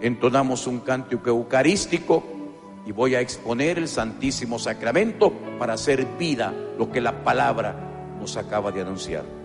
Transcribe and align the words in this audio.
Entonamos 0.00 0.66
un 0.66 0.80
cántico 0.80 1.28
eucarístico 1.28 2.22
y 2.86 2.92
voy 2.92 3.14
a 3.14 3.20
exponer 3.20 3.78
el 3.78 3.88
Santísimo 3.88 4.58
Sacramento 4.58 5.32
para 5.58 5.74
hacer 5.74 6.06
vida 6.18 6.54
lo 6.78 6.90
que 6.90 7.00
la 7.00 7.22
palabra 7.22 7.74
nos 8.18 8.36
acaba 8.36 8.72
de 8.72 8.80
anunciar. 8.80 9.39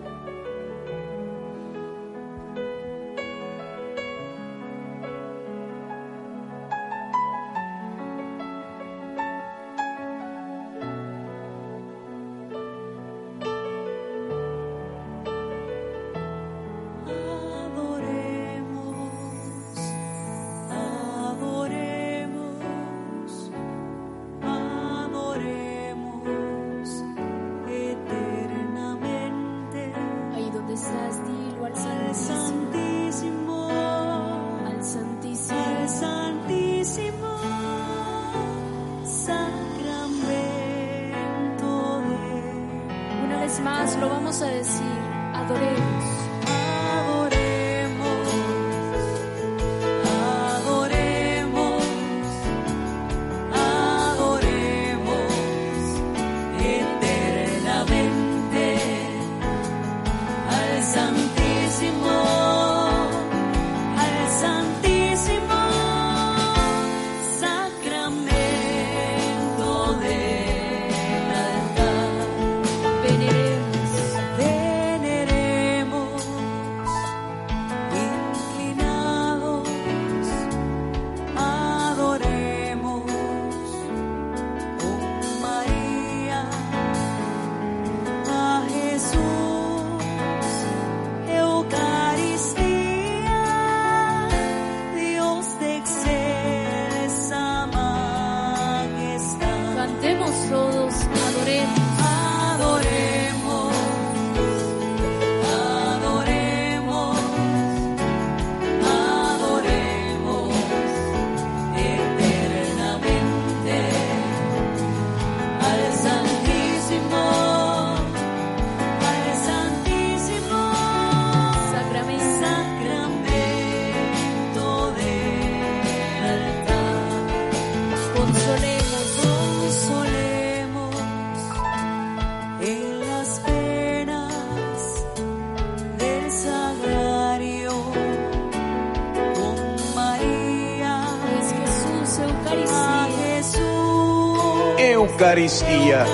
Eucaristía. 145.36 146.06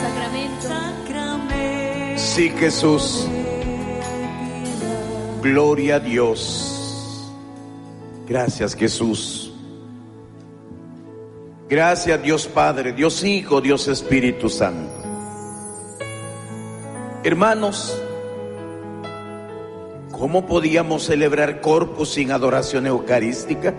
Sacramento, 0.00 0.68
Sí, 2.16 2.48
Jesús. 2.58 3.28
Gloria 5.42 5.96
a 5.96 6.00
Dios. 6.00 7.30
Gracias, 8.26 8.74
Jesús. 8.74 9.52
Gracias, 11.68 12.22
Dios 12.22 12.46
Padre, 12.46 12.94
Dios 12.94 13.22
Hijo, 13.24 13.60
Dios 13.60 13.86
Espíritu 13.88 14.48
Santo. 14.48 14.90
Hermanos, 17.24 17.94
¿cómo 20.12 20.46
podíamos 20.46 21.04
celebrar 21.04 21.60
Corpus 21.60 22.12
sin 22.14 22.32
adoración 22.32 22.86
eucarística? 22.86 23.74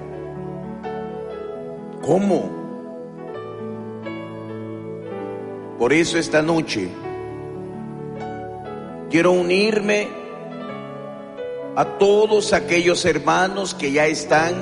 ¿Cómo? 2.03 2.64
Por 5.85 5.93
eso 5.93 6.17
esta 6.17 6.41
noche 6.41 6.89
quiero 9.11 9.33
unirme 9.33 10.07
a 11.75 11.85
todos 11.99 12.53
aquellos 12.53 13.05
hermanos 13.05 13.75
que 13.75 13.91
ya 13.91 14.07
están, 14.07 14.55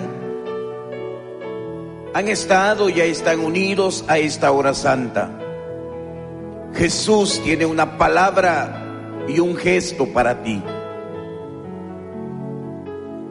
han 2.13 2.27
estado, 2.27 2.89
ya 2.89 3.05
están 3.05 3.39
unidos 3.39 4.03
a 4.09 4.17
esta 4.17 4.51
hora 4.51 4.73
santa. 4.73 5.31
Jesús 6.73 7.39
tiene 7.41 7.65
una 7.65 7.97
palabra 7.97 9.23
y 9.29 9.39
un 9.39 9.55
gesto 9.55 10.07
para 10.07 10.43
ti. 10.43 10.61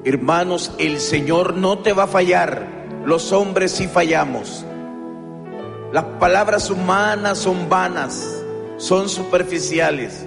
Hermanos, 0.03 0.72
el 0.78 0.98
Señor 0.98 1.56
no 1.59 1.80
te 1.80 1.92
va 1.92 2.04
a 2.04 2.09
fallar. 2.09 2.66
Los 3.04 3.32
hombres 3.32 3.72
sí 3.72 3.86
fallamos. 3.86 4.64
Las 5.92 6.04
palabras 6.19 6.70
humanas 6.70 7.36
son 7.36 7.69
vanas, 7.69 8.42
son 8.78 9.10
superficiales. 9.10 10.25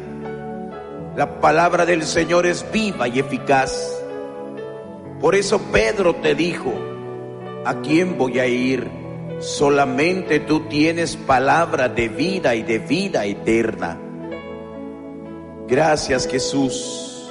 La 1.16 1.42
palabra 1.42 1.88
del 1.88 2.04
Señor 2.04 2.46
es 2.46 2.64
viva 2.72 3.08
y 3.08 3.18
eficaz. 3.18 4.00
Por 5.20 5.34
eso 5.34 5.60
Pedro 5.72 6.14
te 6.18 6.36
dijo, 6.36 6.72
¿a 7.66 7.82
quién 7.82 8.16
voy 8.16 8.38
a 8.38 8.46
ir? 8.46 8.88
Solamente 9.40 10.40
tú 10.40 10.68
tienes 10.70 11.16
palabra 11.16 11.90
de 11.90 12.10
vida 12.10 12.54
y 12.54 12.62
de 12.62 12.78
vida 12.78 13.26
eterna. 13.26 14.00
Gracias 15.68 16.28
Jesús. 16.28 17.28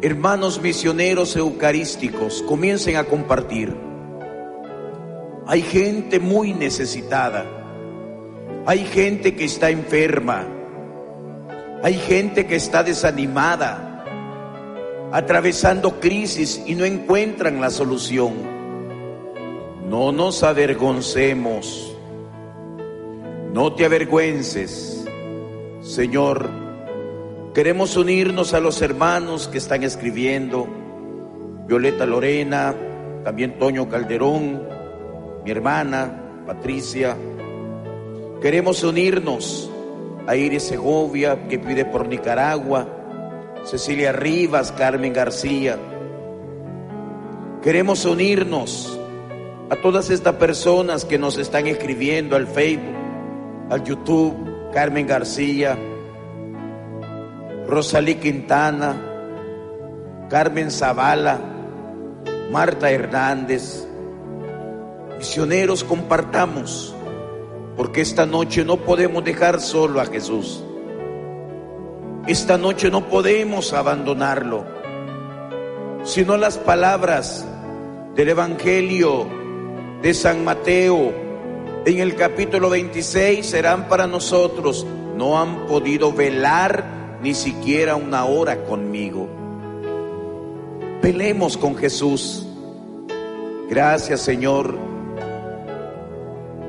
Hermanos 0.00 0.58
misioneros 0.62 1.36
eucarísticos, 1.36 2.42
comiencen 2.48 2.96
a 2.96 3.04
compartir. 3.04 3.83
Hay 5.46 5.62
gente 5.62 6.20
muy 6.20 6.54
necesitada. 6.54 7.44
Hay 8.66 8.84
gente 8.86 9.34
que 9.34 9.44
está 9.44 9.70
enferma. 9.70 10.46
Hay 11.82 11.94
gente 11.94 12.46
que 12.46 12.56
está 12.56 12.82
desanimada, 12.82 14.06
atravesando 15.12 16.00
crisis 16.00 16.62
y 16.66 16.74
no 16.74 16.86
encuentran 16.86 17.60
la 17.60 17.68
solución. 17.68 18.32
No 19.90 20.10
nos 20.10 20.42
avergoncemos. 20.42 21.94
No 23.52 23.74
te 23.74 23.84
avergüences. 23.84 25.06
Señor, 25.82 26.48
queremos 27.52 27.98
unirnos 27.98 28.54
a 28.54 28.60
los 28.60 28.80
hermanos 28.80 29.46
que 29.48 29.58
están 29.58 29.82
escribiendo. 29.82 30.66
Violeta 31.66 32.06
Lorena, 32.06 32.74
también 33.24 33.58
Toño 33.58 33.90
Calderón, 33.90 34.73
mi 35.44 35.50
hermana 35.50 36.42
Patricia. 36.46 37.16
Queremos 38.40 38.82
unirnos 38.82 39.70
a 40.26 40.36
Iris 40.36 40.62
Segovia, 40.62 41.46
que 41.48 41.58
pide 41.58 41.84
por 41.84 42.08
Nicaragua, 42.08 42.88
Cecilia 43.64 44.12
Rivas, 44.12 44.72
Carmen 44.72 45.12
García. 45.12 45.78
Queremos 47.62 48.04
unirnos 48.04 48.98
a 49.70 49.76
todas 49.76 50.10
estas 50.10 50.36
personas 50.36 51.04
que 51.04 51.18
nos 51.18 51.36
están 51.38 51.66
escribiendo 51.66 52.36
al 52.36 52.46
Facebook, 52.46 52.94
al 53.70 53.84
YouTube, 53.84 54.34
Carmen 54.72 55.06
García, 55.06 55.78
Rosalí 57.66 58.16
Quintana, 58.16 58.94
Carmen 60.28 60.70
Zavala, 60.70 61.38
Marta 62.50 62.90
Hernández. 62.90 63.88
Misioneros, 65.18 65.84
compartamos, 65.84 66.94
porque 67.76 68.00
esta 68.00 68.26
noche 68.26 68.64
no 68.64 68.76
podemos 68.78 69.24
dejar 69.24 69.60
solo 69.60 70.00
a 70.00 70.06
Jesús. 70.06 70.62
Esta 72.26 72.56
noche 72.56 72.90
no 72.90 73.08
podemos 73.08 73.72
abandonarlo, 73.72 74.64
sino 76.04 76.36
las 76.36 76.58
palabras 76.58 77.46
del 78.14 78.30
Evangelio 78.30 79.26
de 80.02 80.14
San 80.14 80.44
Mateo 80.44 81.24
en 81.86 81.98
el 81.98 82.14
capítulo 82.14 82.70
26 82.70 83.44
serán 83.44 83.88
para 83.88 84.06
nosotros. 84.06 84.86
No 85.16 85.38
han 85.38 85.66
podido 85.66 86.12
velar 86.12 87.18
ni 87.22 87.34
siquiera 87.34 87.94
una 87.94 88.24
hora 88.24 88.64
conmigo. 88.64 89.28
Pelemos 91.02 91.58
con 91.58 91.76
Jesús. 91.76 92.46
Gracias 93.68 94.22
Señor. 94.22 94.93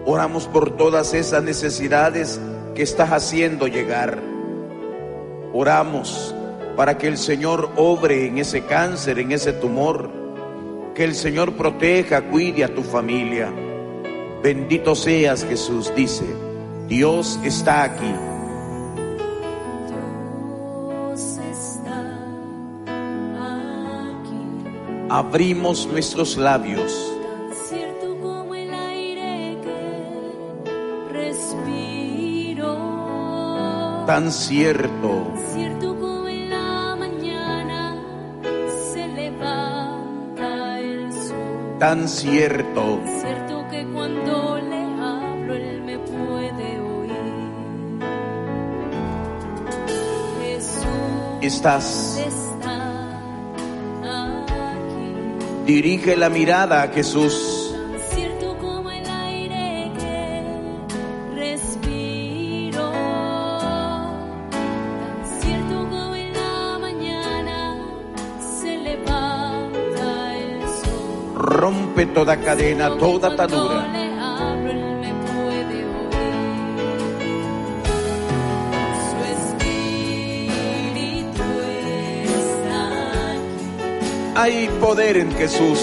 Oramos 0.07 0.47
por 0.47 0.77
todas 0.77 1.15
esas 1.15 1.41
necesidades 1.41 2.39
que 2.75 2.83
estás 2.83 3.11
haciendo 3.11 3.65
llegar. 3.67 4.21
Oramos 5.51 6.35
para 6.75 6.99
que 6.99 7.07
el 7.07 7.17
Señor 7.17 7.71
obre 7.75 8.27
en 8.27 8.37
ese 8.37 8.65
cáncer, 8.65 9.17
en 9.17 9.31
ese 9.31 9.53
tumor. 9.53 10.11
Que 10.93 11.05
el 11.05 11.15
Señor 11.15 11.53
proteja, 11.53 12.21
cuide 12.29 12.63
a 12.63 12.75
tu 12.75 12.83
familia. 12.83 13.51
Bendito 14.43 14.93
seas 14.93 15.43
Jesús, 15.43 15.91
dice. 15.95 16.25
Dios 16.87 17.39
está 17.43 17.81
aquí. 17.81 18.13
Dios 21.09 21.39
está 21.51 21.99
aquí, 24.21 25.07
Abrimos 25.09 25.87
nuestros 25.87 26.37
labios 26.37 27.04
tan 34.05 34.31
cierto, 34.31 35.33
cierto 35.53 35.95
como 35.99 36.27
en 36.27 36.49
la 36.49 36.95
mañana 36.95 37.95
se 38.93 39.07
levanta 39.07 40.79
el 40.79 41.11
sol, 41.11 41.77
tan 41.79 42.07
cierto. 42.07 42.99
cierto 43.21 43.65
que 43.71 43.85
cuando 43.87 44.57
le 44.57 44.83
hablo 45.01 45.53
él 45.55 45.81
me 45.83 45.97
puede 45.99 46.79
oír. 46.79 47.99
Jesús 50.41 50.85
Estás. 51.41 52.17
está 52.27 53.09
aquí. 54.71 55.65
Dirige 55.65 56.15
la 56.15 56.29
mirada 56.29 56.83
a 56.83 56.87
Jesús. 56.89 57.44
Toda 72.25 72.37
cadena, 72.37 72.89
toda 72.97 73.27
atadura. 73.27 73.85
Hay 84.35 84.67
poder 84.81 85.17
en 85.17 85.31
Jesús. 85.33 85.79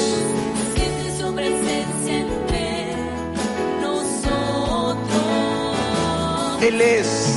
Él. 6.60 6.80
Es 6.80 7.31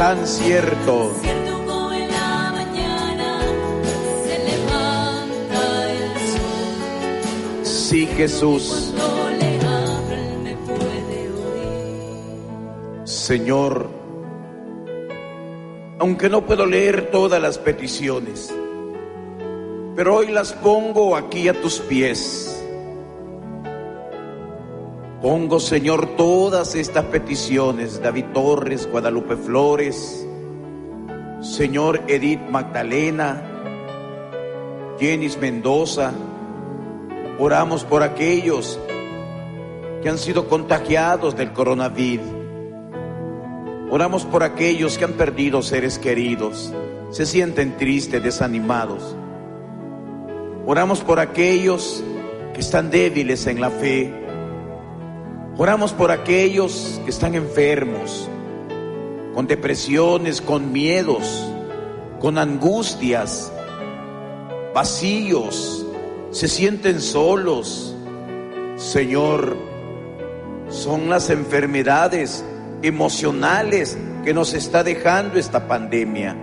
el 0.00 0.64
sol. 0.86 1.12
Sí, 7.62 8.06
Jesús. 8.06 8.94
Señor, 13.04 13.90
aunque 15.98 16.30
no 16.30 16.46
puedo 16.46 16.64
leer 16.64 17.10
todas 17.10 17.42
las 17.42 17.58
peticiones, 17.58 18.54
pero 19.96 20.16
hoy 20.16 20.28
las 20.28 20.54
pongo 20.54 21.14
aquí 21.14 21.46
a 21.48 21.60
tus 21.60 21.78
pies. 21.80 22.39
Pongo, 25.22 25.60
Señor, 25.60 26.16
todas 26.16 26.74
estas 26.74 27.04
peticiones, 27.04 28.00
David 28.00 28.26
Torres, 28.32 28.88
Guadalupe 28.90 29.36
Flores, 29.36 30.26
Señor 31.42 32.00
Edith 32.08 32.40
Magdalena, 32.48 33.42
Jenis 34.98 35.36
Mendoza. 35.38 36.12
Oramos 37.38 37.84
por 37.84 38.02
aquellos 38.02 38.80
que 40.02 40.08
han 40.08 40.16
sido 40.16 40.48
contagiados 40.48 41.36
del 41.36 41.52
coronavirus. 41.52 42.26
Oramos 43.90 44.24
por 44.24 44.42
aquellos 44.42 44.96
que 44.96 45.04
han 45.04 45.12
perdido 45.12 45.60
seres 45.60 45.98
queridos, 45.98 46.72
se 47.10 47.26
sienten 47.26 47.76
tristes, 47.76 48.22
desanimados. 48.22 49.14
Oramos 50.64 51.00
por 51.00 51.20
aquellos 51.20 52.02
que 52.54 52.60
están 52.60 52.90
débiles 52.90 53.46
en 53.46 53.60
la 53.60 53.68
fe. 53.68 54.19
Oramos 55.62 55.92
por 55.92 56.10
aquellos 56.10 56.98
que 57.04 57.10
están 57.10 57.34
enfermos, 57.34 58.30
con 59.34 59.46
depresiones, 59.46 60.40
con 60.40 60.72
miedos, 60.72 61.52
con 62.18 62.38
angustias, 62.38 63.52
vacíos, 64.74 65.84
se 66.30 66.48
sienten 66.48 67.02
solos. 67.02 67.94
Señor, 68.76 69.54
son 70.70 71.10
las 71.10 71.28
enfermedades 71.28 72.42
emocionales 72.80 73.98
que 74.24 74.32
nos 74.32 74.54
está 74.54 74.82
dejando 74.82 75.38
esta 75.38 75.68
pandemia. 75.68 76.38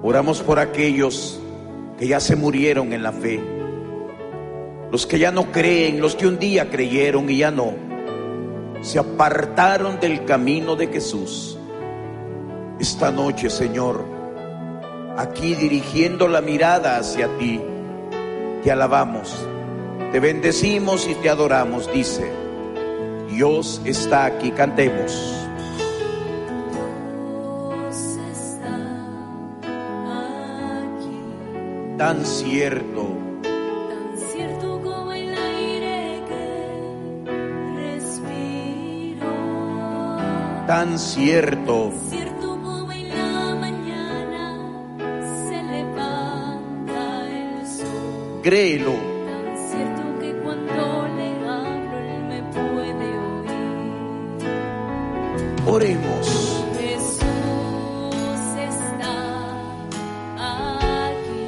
Oramos 0.00 0.42
por 0.42 0.60
aquellos 0.60 1.40
que 1.98 2.06
ya 2.06 2.20
se 2.20 2.36
murieron 2.36 2.92
en 2.92 3.02
la 3.02 3.10
fe, 3.10 3.55
los 4.90 5.06
que 5.06 5.18
ya 5.18 5.30
no 5.30 5.50
creen, 5.52 6.00
los 6.00 6.14
que 6.14 6.26
un 6.26 6.38
día 6.38 6.70
creyeron 6.70 7.28
y 7.30 7.38
ya 7.38 7.50
no, 7.50 7.74
se 8.82 8.98
apartaron 8.98 9.98
del 10.00 10.24
camino 10.24 10.76
de 10.76 10.86
Jesús. 10.88 11.58
Esta 12.78 13.10
noche, 13.10 13.50
Señor, 13.50 14.04
aquí 15.16 15.54
dirigiendo 15.54 16.28
la 16.28 16.40
mirada 16.40 16.98
hacia 16.98 17.28
ti, 17.38 17.60
te 18.62 18.70
alabamos, 18.70 19.34
te 20.12 20.20
bendecimos 20.20 21.08
y 21.08 21.14
te 21.14 21.30
adoramos, 21.30 21.92
dice. 21.92 22.30
Dios 23.30 23.82
está 23.84 24.24
aquí, 24.24 24.50
cantemos. 24.50 25.12
Dios 27.82 28.18
está 28.32 28.76
aquí. 30.96 31.98
Tan 31.98 32.24
cierto, 32.24 33.25
tan 40.66 40.98
cierto. 40.98 41.92
Cierto 42.10 42.60
como 42.62 42.92
en 42.92 43.08
la 43.08 43.54
mañana 43.54 44.58
se 45.48 45.62
levanta 45.62 47.28
el 47.30 47.66
sol. 47.66 48.40
Créelo, 48.42 48.92
Tan 48.92 49.56
cierto 49.70 50.02
que 50.20 50.32
cuando 50.42 51.08
le 51.16 51.28
hablo 51.48 51.98
él 51.98 52.22
me 52.24 52.42
puede 52.52 53.08
oír. 53.18 54.48
oremos. 55.66 56.64
Jesús 56.78 57.20
está 58.58 59.14
aquí. 61.08 61.44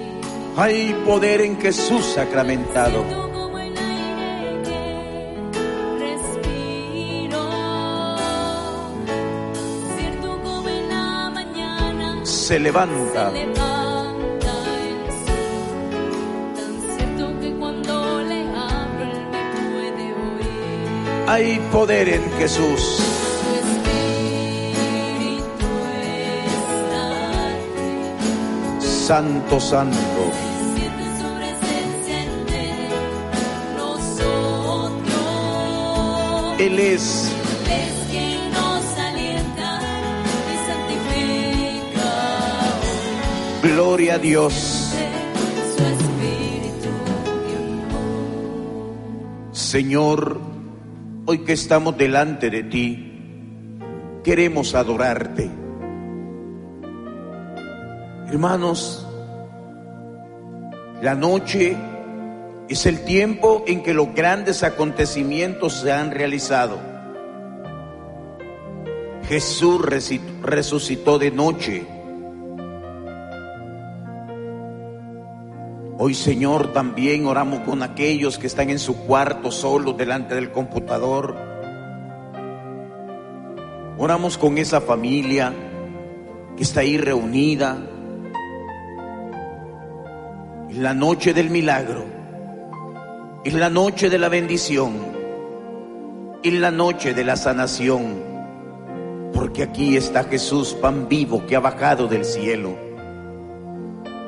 Hay 0.56 0.94
poder 1.06 1.40
en 1.42 1.60
Jesús 1.60 2.04
sacramentado. 2.04 3.27
Puede 19.68 20.12
oír. 20.14 21.28
Hay 21.28 21.58
poder 21.70 22.08
en 22.08 22.32
Jesús. 22.38 23.02
Santo, 28.80 29.60
santo. 29.60 29.98
Él 36.58 36.78
Es 36.80 37.37
gloria 43.78 44.14
a 44.14 44.18
Dios. 44.18 44.92
Señor, 49.52 50.40
hoy 51.26 51.44
que 51.44 51.52
estamos 51.52 51.96
delante 51.96 52.50
de 52.50 52.64
ti, 52.64 53.78
queremos 54.24 54.74
adorarte. 54.74 55.48
Hermanos, 58.26 59.06
la 61.00 61.14
noche 61.14 61.76
es 62.68 62.84
el 62.84 63.04
tiempo 63.04 63.62
en 63.68 63.84
que 63.84 63.94
los 63.94 64.12
grandes 64.12 64.64
acontecimientos 64.64 65.74
se 65.74 65.92
han 65.92 66.10
realizado. 66.10 66.80
Jesús 69.28 69.80
resucitó 70.42 71.20
de 71.20 71.30
noche. 71.30 71.97
Hoy, 76.00 76.14
Señor, 76.14 76.72
también 76.72 77.26
oramos 77.26 77.58
con 77.62 77.82
aquellos 77.82 78.38
que 78.38 78.46
están 78.46 78.70
en 78.70 78.78
su 78.78 78.98
cuarto 78.98 79.50
solos 79.50 79.96
delante 79.96 80.36
del 80.36 80.52
computador. 80.52 81.34
Oramos 83.98 84.38
con 84.38 84.58
esa 84.58 84.80
familia 84.80 85.52
que 86.56 86.62
está 86.62 86.82
ahí 86.82 86.98
reunida 86.98 87.78
en 90.70 90.82
la 90.84 90.94
noche 90.94 91.34
del 91.34 91.50
milagro, 91.50 92.04
en 93.42 93.58
la 93.58 93.68
noche 93.68 94.08
de 94.08 94.18
la 94.18 94.28
bendición, 94.28 94.92
en 96.44 96.60
la 96.60 96.70
noche 96.70 97.12
de 97.12 97.24
la 97.24 97.34
sanación, 97.34 98.22
porque 99.34 99.64
aquí 99.64 99.96
está 99.96 100.22
Jesús, 100.22 100.74
pan 100.74 101.08
vivo 101.08 101.44
que 101.44 101.56
ha 101.56 101.60
bajado 101.60 102.06
del 102.06 102.24
cielo. 102.24 102.87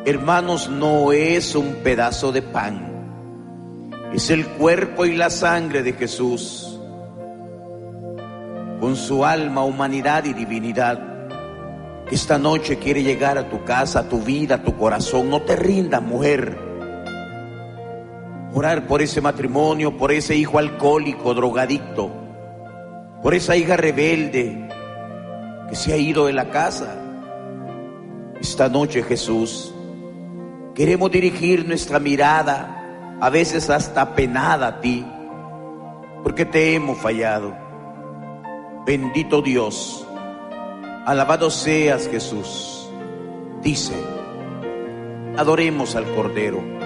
Hermanos, 0.04 0.68
no 0.68 1.12
es 1.12 1.54
un 1.54 1.76
pedazo 1.82 2.32
de 2.32 2.42
pan, 2.42 3.90
es 4.12 4.30
el 4.30 4.46
cuerpo 4.46 5.04
y 5.04 5.14
la 5.14 5.30
sangre 5.30 5.82
de 5.82 5.92
Jesús, 5.92 6.80
con 8.80 8.96
su 8.96 9.24
alma, 9.24 9.64
humanidad 9.64 10.24
y 10.24 10.32
divinidad, 10.32 11.10
esta 12.10 12.38
noche 12.38 12.76
quiere 12.78 13.04
llegar 13.04 13.38
a 13.38 13.48
tu 13.48 13.62
casa, 13.62 14.00
a 14.00 14.08
tu 14.08 14.20
vida, 14.20 14.56
a 14.56 14.62
tu 14.64 14.76
corazón. 14.76 15.30
No 15.30 15.42
te 15.42 15.54
rindas, 15.54 16.02
mujer. 16.02 16.58
Orar 18.52 18.88
por 18.88 19.00
ese 19.00 19.20
matrimonio, 19.20 19.96
por 19.96 20.10
ese 20.10 20.34
hijo 20.34 20.58
alcohólico, 20.58 21.34
drogadicto, 21.34 22.10
por 23.22 23.32
esa 23.34 23.54
hija 23.54 23.76
rebelde 23.76 24.68
que 25.68 25.76
se 25.76 25.92
ha 25.92 25.96
ido 25.96 26.26
de 26.26 26.32
la 26.32 26.50
casa. 26.50 26.96
Esta 28.40 28.68
noche, 28.68 29.04
Jesús, 29.04 29.72
Queremos 30.80 31.10
dirigir 31.10 31.68
nuestra 31.68 31.98
mirada, 31.98 33.18
a 33.20 33.28
veces 33.28 33.68
hasta 33.68 34.14
penada 34.14 34.66
a 34.66 34.80
ti, 34.80 35.04
porque 36.22 36.46
te 36.46 36.74
hemos 36.74 36.96
fallado. 36.96 37.54
Bendito 38.86 39.42
Dios, 39.42 40.06
alabado 41.04 41.50
seas 41.50 42.08
Jesús. 42.08 42.90
Dice, 43.60 43.92
adoremos 45.36 45.96
al 45.96 46.06
Cordero. 46.14 46.79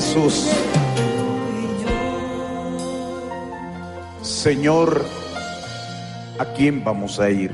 Jesús. 0.09 0.49
Señor, 4.23 5.05
¿a 6.39 6.45
quién 6.53 6.83
vamos 6.83 7.19
a 7.19 7.29
ir? 7.29 7.51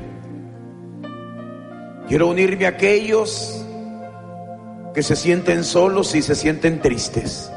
Quiero 2.08 2.28
unirme 2.28 2.64
a 2.64 2.70
aquellos 2.70 3.62
que 4.94 5.02
se 5.02 5.16
sienten 5.16 5.64
solos 5.64 6.14
y 6.14 6.22
se 6.22 6.34
sienten 6.34 6.80
tristes. 6.80 7.52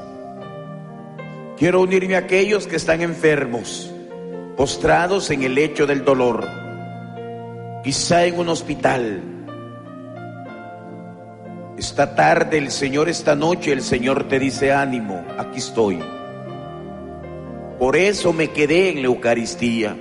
Quiero 1.58 1.82
unirme 1.82 2.16
a 2.16 2.20
aquellos 2.20 2.68
que 2.68 2.76
están 2.76 3.02
enfermos, 3.02 3.90
postrados 4.58 5.30
en 5.32 5.44
el 5.44 5.56
lecho 5.56 5.88
del 5.88 6.04
dolor, 6.04 6.46
quizá 7.86 8.26
en 8.26 8.38
un 8.38 8.50
hospital. 8.50 9.39
Esta 12.00 12.16
tarde 12.16 12.58
el 12.58 12.72
Señor, 12.72 13.10
esta 13.10 13.36
noche 13.36 13.74
el 13.74 13.82
Señor 13.82 14.30
te 14.30 14.40
dice 14.40 14.72
ánimo, 14.72 15.22
aquí 15.38 15.58
estoy. 15.58 16.00
Por 17.78 17.98
eso 17.98 18.32
me 18.32 18.52
quedé 18.52 18.92
en 18.92 19.02
la 19.02 19.08
Eucaristía. 19.08 19.98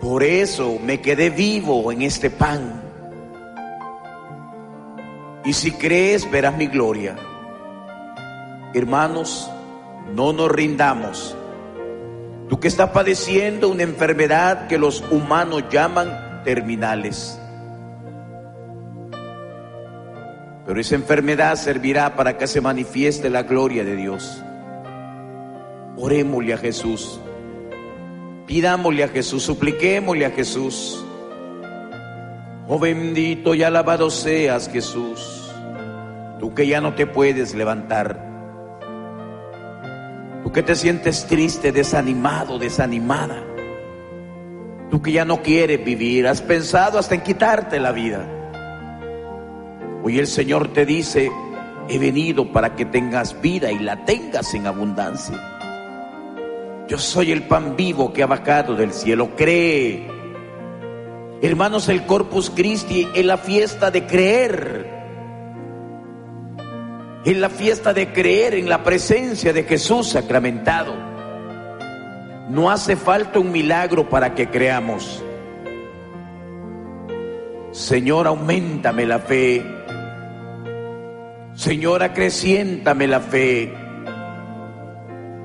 Por 0.00 0.24
eso 0.24 0.80
me 0.84 1.00
quedé 1.00 1.30
vivo 1.30 1.92
en 1.92 2.02
este 2.02 2.28
pan. 2.28 2.82
Y 5.44 5.52
si 5.52 5.70
crees, 5.70 6.28
verás 6.28 6.56
mi 6.56 6.66
gloria. 6.66 7.14
Hermanos, 8.74 9.48
no 10.12 10.32
nos 10.32 10.50
rindamos. 10.50 11.36
Tú 12.48 12.58
que 12.58 12.66
estás 12.66 12.90
padeciendo 12.90 13.68
una 13.68 13.84
enfermedad 13.84 14.66
que 14.66 14.76
los 14.76 15.04
humanos 15.12 15.62
llaman 15.70 16.42
terminales. 16.42 17.38
Pero 20.66 20.80
esa 20.80 20.94
enfermedad 20.94 21.56
servirá 21.56 22.16
para 22.16 22.38
que 22.38 22.46
se 22.46 22.60
manifieste 22.60 23.28
la 23.30 23.42
gloria 23.42 23.84
de 23.84 23.96
Dios. 23.96 24.42
Orémosle 25.96 26.54
a 26.54 26.58
Jesús. 26.58 27.20
Pidámosle 28.46 29.04
a 29.04 29.08
Jesús, 29.08 29.42
supliquémosle 29.42 30.26
a 30.26 30.30
Jesús. 30.30 31.04
Oh 32.66 32.78
bendito 32.78 33.54
y 33.54 33.62
alabado 33.62 34.10
seas 34.10 34.70
Jesús, 34.70 35.52
tú 36.40 36.54
que 36.54 36.66
ya 36.66 36.80
no 36.80 36.94
te 36.94 37.06
puedes 37.06 37.54
levantar, 37.54 38.18
tú 40.42 40.50
que 40.50 40.62
te 40.62 40.74
sientes 40.74 41.26
triste, 41.26 41.72
desanimado, 41.72 42.58
desanimada, 42.58 43.44
tú 44.90 45.02
que 45.02 45.12
ya 45.12 45.26
no 45.26 45.42
quieres 45.42 45.84
vivir, 45.84 46.26
has 46.26 46.40
pensado 46.40 46.98
hasta 46.98 47.14
en 47.14 47.20
quitarte 47.20 47.78
la 47.78 47.92
vida. 47.92 48.43
Hoy 50.04 50.18
el 50.18 50.28
Señor 50.28 50.68
te 50.72 50.86
dice, 50.86 51.32
he 51.88 51.98
venido 51.98 52.52
para 52.52 52.76
que 52.76 52.84
tengas 52.84 53.40
vida 53.40 53.72
y 53.72 53.80
la 53.80 54.04
tengas 54.04 54.54
en 54.54 54.66
abundancia. 54.66 55.40
Yo 56.86 56.98
soy 56.98 57.32
el 57.32 57.44
pan 57.44 57.74
vivo 57.74 58.12
que 58.12 58.22
ha 58.22 58.26
bajado 58.26 58.76
del 58.76 58.92
cielo, 58.92 59.34
cree 59.34 60.14
Hermanos, 61.44 61.90
el 61.90 62.06
Corpus 62.06 62.48
Christi 62.48 63.06
es 63.14 63.22
la 63.24 63.36
fiesta 63.36 63.90
de 63.90 64.06
creer. 64.06 64.90
Es 67.22 67.36
la 67.36 67.50
fiesta 67.50 67.92
de 67.92 68.14
creer 68.14 68.54
en 68.54 68.66
la 68.66 68.82
presencia 68.82 69.52
de 69.52 69.64
Jesús 69.64 70.08
sacramentado. 70.08 70.94
No 72.48 72.70
hace 72.70 72.96
falta 72.96 73.40
un 73.40 73.52
milagro 73.52 74.08
para 74.08 74.34
que 74.34 74.48
creamos. 74.48 75.22
Señor, 77.72 78.26
aumentame 78.26 79.04
la 79.04 79.18
fe. 79.18 79.83
Señor, 81.54 82.02
acreciéntame 82.02 83.06
la 83.06 83.20
fe. 83.20 83.72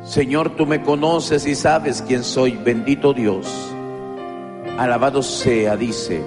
Señor, 0.03 0.55
tú 0.55 0.65
me 0.65 0.81
conoces 0.81 1.45
y 1.45 1.53
sabes 1.53 2.03
quién 2.07 2.23
soy. 2.23 2.57
Bendito 2.57 3.13
Dios. 3.13 3.47
Alabado 4.77 5.21
sea, 5.21 5.75
dice, 5.75 6.23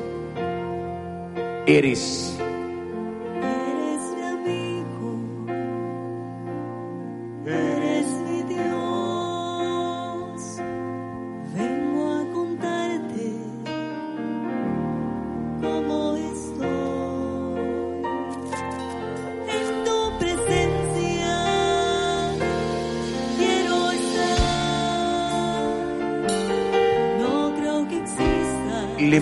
eres 1.66 2.32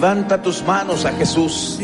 levanta 0.00 0.40
tus 0.40 0.62
manos 0.62 1.04
a 1.04 1.12
Jesús. 1.12 1.78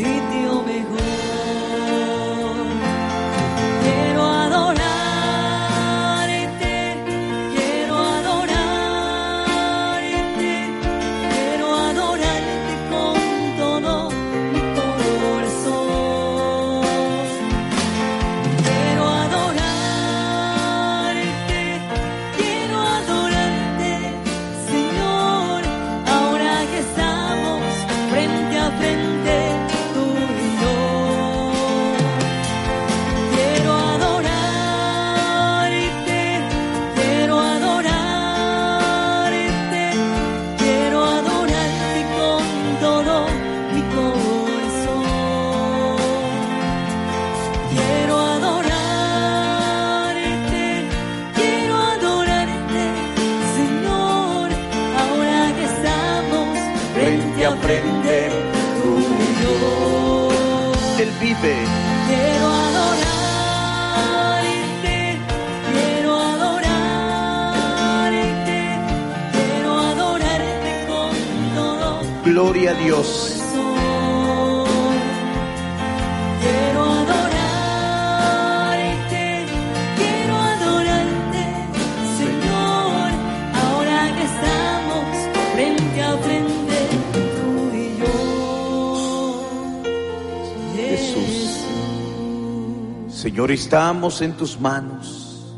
Estamos 93.53 94.21
en 94.21 94.33
tus 94.33 94.59
manos. 94.59 95.57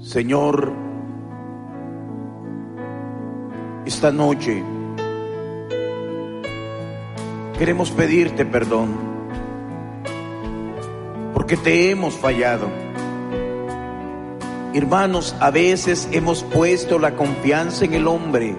Señor, 0.00 0.72
esta 3.84 4.10
noche 4.10 4.62
queremos 7.58 7.90
pedirte 7.90 8.46
perdón 8.46 8.94
porque 11.34 11.56
te 11.58 11.90
hemos 11.90 12.14
fallado. 12.14 12.68
Hermanos, 14.72 15.36
a 15.40 15.50
veces 15.50 16.08
hemos 16.12 16.42
puesto 16.42 16.98
la 16.98 17.16
confianza 17.16 17.84
en 17.84 17.92
el 17.94 18.08
hombre 18.08 18.56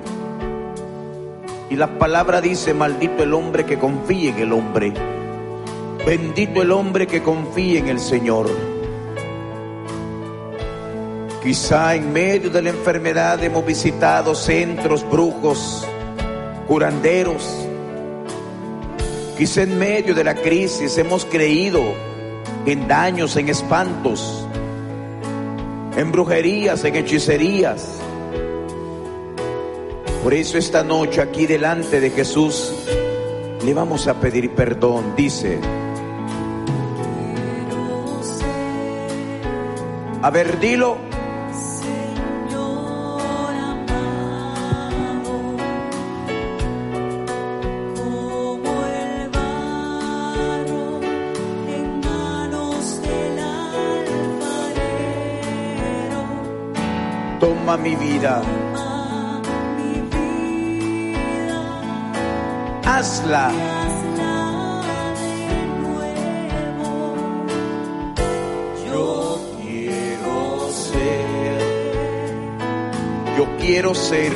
y 1.70 1.76
la 1.76 1.98
palabra 1.98 2.42
dice, 2.42 2.76
maldito 2.76 3.24
el 3.24 3.34
hombre 3.34 3.66
que 3.66 3.80
confíe 3.80 4.30
en 4.30 4.38
el 4.40 4.54
hombre. 4.54 5.15
Bendito 6.06 6.62
el 6.62 6.72
hombre 6.72 7.08
que 7.08 7.24
confíe 7.24 7.80
en 7.80 7.88
el 7.88 8.00
Señor. 8.00 8.48
Quizá 11.42 11.96
en 11.96 12.14
medio 12.14 12.52
de 12.52 12.62
la 12.62 12.70
enfermedad 12.70 13.44
hemos 13.44 13.66
visitado 13.66 14.36
centros, 14.36 15.04
brujos, 15.10 15.84
curanderos. 16.68 17.68
Quizá 19.36 19.64
en 19.64 19.80
medio 19.80 20.14
de 20.14 20.24
la 20.24 20.36
crisis 20.36 20.96
hemos 21.00 21.26
creído 21.26 21.82
en 22.68 22.88
daños, 22.88 23.36
en 23.36 23.50
espantos, 23.50 24.48
en 25.98 26.12
brujerías, 26.12 26.84
en 26.84 26.98
hechicerías. 26.98 28.00
Por 30.24 30.36
eso 30.36 30.60
esta 30.60 30.84
noche 30.84 31.22
aquí 31.22 31.46
delante 31.46 32.00
de 32.00 32.10
Jesús 32.10 32.74
Le 33.64 33.74
vamos 33.74 34.08
a 34.08 34.14
pedir 34.20 34.52
perdón, 34.52 35.16
dice. 35.16 35.60
A 40.26 40.32
ver, 40.32 40.60
dilo. 40.60 40.98
Toma 57.40 57.78
mi 57.78 57.96
vida, 57.96 58.42
hazla 62.84 63.52
quiero 73.66 73.96
ser. 73.96 74.32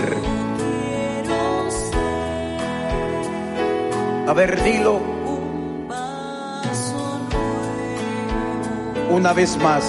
A 4.27 4.33
ver, 4.33 4.63
dilo 4.63 4.99
una 9.11 9.33
vez 9.33 9.55
más. 9.57 9.83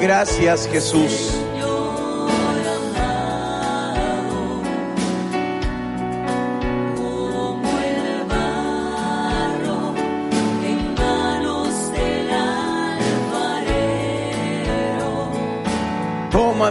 Gracias, 0.00 0.68
Jesús. 0.68 1.39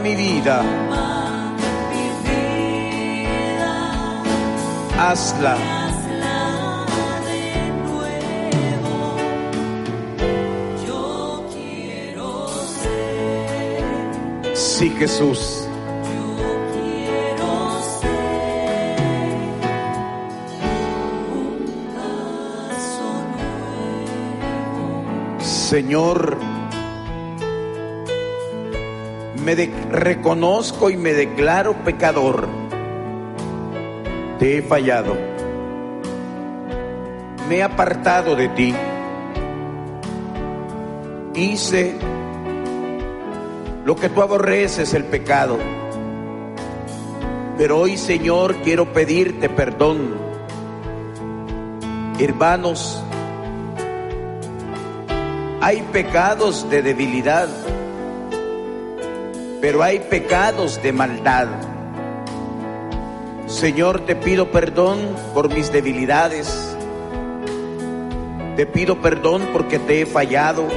Mi 0.10 0.16
vida, 0.16 0.64
hazla. 4.98 5.58
Sí, 14.54 14.90
Jesús. 14.98 15.68
Señor, 25.40 26.49
reconozco 29.92 30.90
y 30.90 30.98
me 30.98 31.14
declaro 31.14 31.74
pecador. 31.84 32.48
Te 34.40 34.58
he 34.58 34.62
fallado. 34.62 35.16
Me 37.48 37.58
he 37.58 37.64
apartado 37.64 38.36
de 38.36 38.50
ti. 38.50 38.74
Hice 41.36 41.96
lo 43.86 43.96
que 43.96 44.10
tú 44.10 44.22
aborreces, 44.22 44.94
el 44.94 45.06
pecado. 45.06 45.58
Pero 47.58 47.80
hoy, 47.80 47.98
Señor, 47.98 48.56
quiero 48.64 48.94
pedirte 48.94 49.50
perdón. 49.50 50.16
Hermanos, 52.20 53.04
hay 55.62 55.82
pecados 55.92 56.70
de 56.70 56.82
debilidad, 56.82 57.50
pero 59.62 59.84
hay 59.84 60.00
pecados 60.00 60.82
de 60.82 60.94
maldad. 60.94 61.48
Señor, 63.48 64.02
te 64.06 64.16
pido 64.16 64.52
perdón 64.52 65.00
por 65.34 65.54
mis 65.54 65.72
debilidades. 65.72 66.76
Te 68.56 68.66
pido 68.66 69.02
perdón 69.02 69.50
porque 69.52 69.80
te 69.80 70.02
he 70.02 70.06
fallado. 70.06 70.68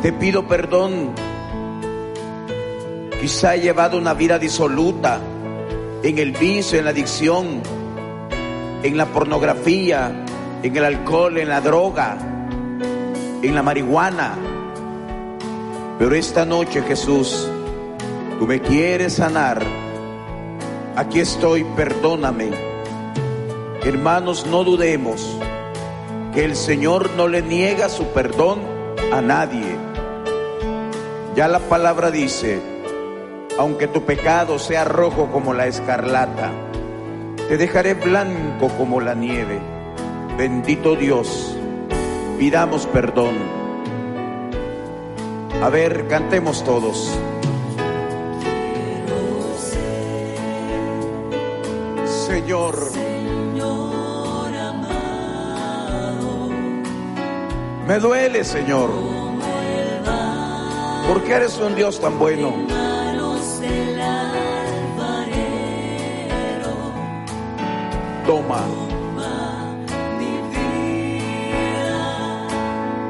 Te 0.00 0.12
pido 0.12 0.46
perdón. 0.48 1.10
Quizá 3.20 3.54
he 3.54 3.60
llevado 3.60 3.98
una 3.98 4.14
vida 4.14 4.38
disoluta 4.38 5.20
en 6.02 6.18
el 6.18 6.32
vicio, 6.32 6.78
en 6.78 6.86
la 6.86 6.90
adicción, 6.90 7.62
en 8.82 8.96
la 8.96 9.06
pornografía, 9.06 10.24
en 10.62 10.76
el 10.76 10.84
alcohol, 10.84 11.38
en 11.38 11.48
la 11.48 11.60
droga, 11.60 12.16
en 13.42 13.54
la 13.54 13.62
marihuana. 13.62 14.51
Pero 15.98 16.14
esta 16.14 16.44
noche, 16.44 16.82
Jesús, 16.82 17.48
tú 18.38 18.46
me 18.46 18.60
quieres 18.60 19.14
sanar. 19.14 19.62
Aquí 20.96 21.20
estoy, 21.20 21.64
perdóname. 21.76 22.50
Hermanos, 23.84 24.46
no 24.46 24.64
dudemos 24.64 25.38
que 26.32 26.44
el 26.44 26.56
Señor 26.56 27.10
no 27.16 27.28
le 27.28 27.42
niega 27.42 27.88
su 27.88 28.06
perdón 28.08 28.60
a 29.12 29.20
nadie. 29.20 29.76
Ya 31.34 31.48
la 31.48 31.60
palabra 31.60 32.10
dice, 32.10 32.60
aunque 33.58 33.86
tu 33.86 34.02
pecado 34.02 34.58
sea 34.58 34.84
rojo 34.84 35.28
como 35.30 35.52
la 35.52 35.66
escarlata, 35.66 36.50
te 37.48 37.56
dejaré 37.56 37.94
blanco 37.94 38.68
como 38.78 39.00
la 39.00 39.14
nieve. 39.14 39.58
Bendito 40.36 40.96
Dios, 40.96 41.56
pidamos 42.38 42.86
perdón. 42.86 43.61
A 45.62 45.68
ver, 45.68 46.08
cantemos 46.08 46.64
todos. 46.64 47.08
Señor, 52.04 52.90
Señor 52.90 54.56
amado, 54.56 56.48
me 57.86 58.00
duele, 58.00 58.42
Señor, 58.42 58.90
porque 61.06 61.32
eres 61.32 61.56
un 61.58 61.76
Dios 61.76 62.00
tan 62.00 62.18
bueno. 62.18 62.52
Toma, 68.26 68.64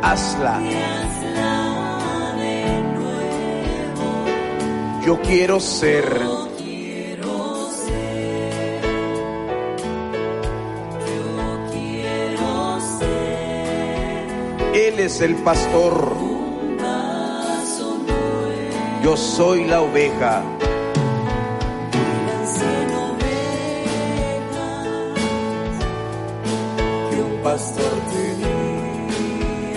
hazla 0.02 1.01
Yo 5.04 5.20
quiero 5.20 5.58
ser 5.58 6.04
Él 14.74 15.00
es 15.00 15.20
el 15.20 15.34
pastor, 15.36 16.16
yo 19.04 19.16
soy 19.18 19.66
la 19.66 19.82
oveja. 19.82 20.42
Que 27.10 27.22
un 27.22 27.42
pastor 27.42 27.92
tenía. 28.14 29.74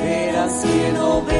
Eran 0.00 0.50
cien 0.50 0.96
ovejas 0.96 1.37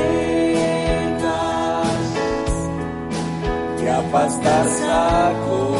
pastar 4.12 4.66
sacó. 4.66 5.76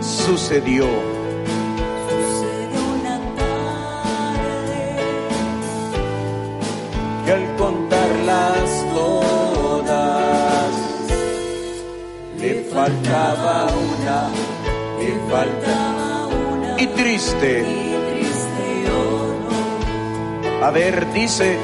Sucedió, 0.00 0.86
Sucedió 2.08 2.80
una 2.98 3.18
tarde 3.36 4.82
que 7.24 7.32
al 7.32 7.56
contarlas 7.56 8.86
todas, 8.94 10.72
le 12.38 12.64
faltaba 12.72 13.66
una, 13.66 14.28
le 14.98 15.10
faltaba 15.30 16.26
una 16.26 16.80
y 16.80 16.86
triste. 16.88 17.60
y 17.60 18.12
triste 18.12 18.64
lloró. 18.86 20.66
A 20.66 20.70
ver, 20.70 21.12
dice, 21.12 21.58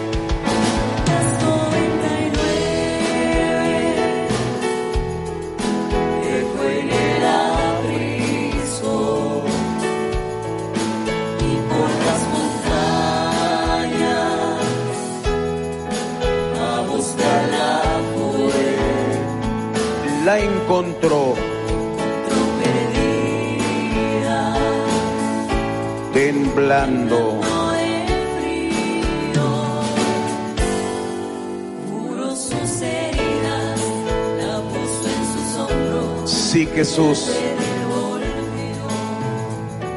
sus 35.25 35.59
hombros, 35.59 36.31
Sí, 36.31 36.67
Jesús. 36.67 37.33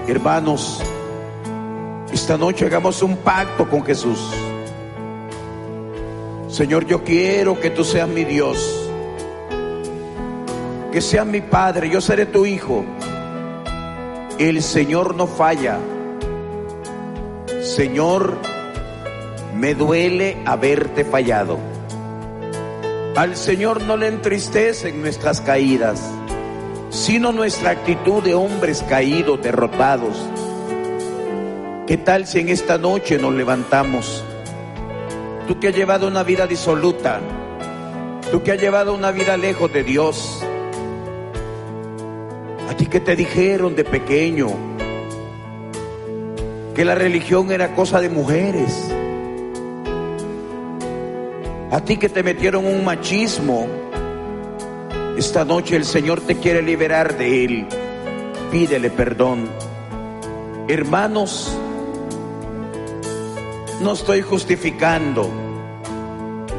Hermanos, 0.08 0.82
esta 2.12 2.38
noche 2.38 2.66
hagamos 2.66 3.02
un 3.04 3.18
pacto 3.18 3.70
con 3.70 3.84
Jesús. 3.84 4.20
Señor, 6.48 6.86
yo 6.86 7.04
quiero 7.04 7.60
que 7.60 7.70
tú 7.70 7.84
seas 7.84 8.08
mi 8.08 8.24
Dios, 8.24 8.83
que 10.93 11.01
seas 11.01 11.25
mi 11.25 11.41
Padre, 11.41 11.89
yo 11.89 11.99
seré 12.01 12.27
tu 12.27 12.45
Hijo. 12.45 12.86
El 14.38 14.62
Señor 14.62 15.15
no 15.15 15.25
falla. 15.25 15.79
Señor, 17.63 18.38
me 19.56 19.73
duele 19.73 20.38
haberte 20.45 21.03
fallado. 21.03 21.58
Al 23.15 23.36
Señor 23.36 23.82
no 23.82 23.97
le 23.97 24.08
entristecen 24.08 25.01
nuestras 25.01 25.41
caídas, 25.41 25.99
sino 26.91 27.32
nuestra 27.32 27.71
actitud 27.71 28.21
de 28.21 28.36
hombres 28.36 28.86
caídos, 28.88 29.41
derrotados. 29.41 30.15
¿Qué 31.88 31.97
tal 31.97 32.27
si 32.27 32.38
en 32.38 32.49
esta 32.49 32.77
noche 32.77 33.17
nos 33.17 33.34
levantamos? 33.34 34.23
Tú 35.47 35.60
que 35.60 35.69
has 35.69 35.75
llevado 35.75 36.08
una 36.08 36.21
vida 36.21 36.45
disoluta, 36.45 37.19
tú 38.32 38.43
que 38.43 38.51
has 38.51 38.62
llevado 38.62 38.93
una 38.93 39.10
vida 39.10 39.38
lejos 39.38 39.73
de 39.73 39.84
Dios, 39.84 40.42
ti 42.84 42.89
que 42.89 43.00
te 43.00 43.15
dijeron 43.15 43.78
de 43.78 43.86
pequeño 43.86 44.48
que 46.76 46.84
la 46.84 46.96
religión 46.96 47.50
era 47.50 47.74
cosa 47.76 48.02
de 48.02 48.10
mujeres, 48.10 48.91
a 51.72 51.80
ti 51.80 51.96
que 51.96 52.10
te 52.10 52.24
metieron 52.24 52.65
un 52.65 52.84
machismo, 52.84 53.67
esta 55.17 55.46
noche 55.46 55.78
el 55.78 55.86
Señor 55.86 56.19
te 56.19 56.36
quiere 56.36 56.62
liberar 56.62 57.17
de 57.17 57.46
él, 57.46 57.67
pídele 58.52 58.89
perdón. 58.89 59.50
Hermanos, 60.67 61.58
no 63.80 63.93
estoy 63.93 64.24
justificando, 64.24 65.30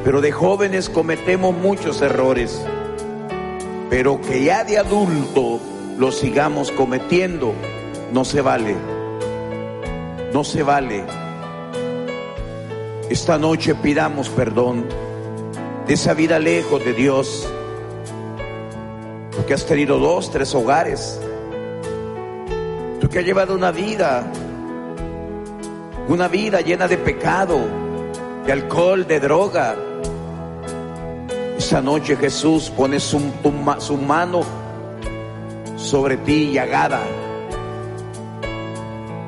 pero 0.03 0.23
de 0.23 0.33
jóvenes 0.33 0.89
cometemos 0.89 1.55
muchos 1.55 2.01
errores, 2.01 2.65
pero 3.91 4.23
que 4.23 4.45
ya 4.45 4.65
de 4.65 4.79
adulto 4.79 5.61
los 5.99 6.17
sigamos 6.17 6.71
cometiendo, 6.73 7.53
no 8.13 8.25
se 8.25 8.41
vale, 8.41 8.77
no 10.33 10.45
se 10.45 10.63
vale. 10.63 11.05
Esta 13.11 13.39
noche 13.39 13.75
pidamos 13.75 14.29
perdón 14.29 14.87
de 15.87 15.95
esa 15.95 16.15
vida 16.15 16.39
lejos 16.39 16.85
de 16.85 16.93
Dios, 16.93 17.49
porque 19.37 19.55
has 19.55 19.67
tenido 19.67 19.99
dos, 19.99 20.31
tres 20.31 20.55
hogares, 20.55 21.21
tú 23.01 23.09
que 23.09 23.19
has 23.19 23.25
llevado 23.25 23.55
una 23.55 23.71
vida 23.71 24.31
una 26.09 26.29
vida 26.29 26.61
llena 26.61 26.87
de 26.87 26.99
pecado, 26.99 27.59
de 28.45 28.53
alcohol, 28.53 29.07
de 29.07 29.21
droga. 29.21 29.75
Esa 31.57 31.81
noche 31.81 32.17
Jesús 32.17 32.71
pone 32.71 33.01
su, 33.01 33.21
tu 33.43 33.53
su 33.79 33.97
mano 33.97 34.43
sobre 35.95 36.17
ti 36.17 36.51
llagada. 36.51 37.01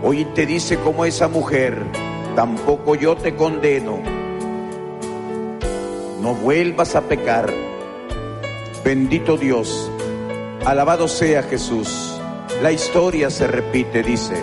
Hoy 0.02 0.24
te 0.34 0.46
dice 0.46 0.76
como 0.78 1.04
esa 1.04 1.28
mujer, 1.28 1.80
tampoco 2.34 2.96
yo 2.96 3.16
te 3.16 3.36
condeno. 3.36 4.00
No 6.20 6.34
vuelvas 6.34 6.96
a 6.96 7.02
pecar. 7.02 7.54
Bendito 8.84 9.36
Dios. 9.36 9.88
Alabado 10.64 11.06
sea 11.06 11.44
Jesús. 11.44 12.20
La 12.60 12.72
historia 12.72 13.30
se 13.30 13.46
repite, 13.46 14.02
dice. 14.02 14.34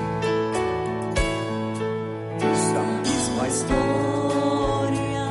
Esa 2.39 2.83
misma 3.03 3.47
historia 3.49 5.27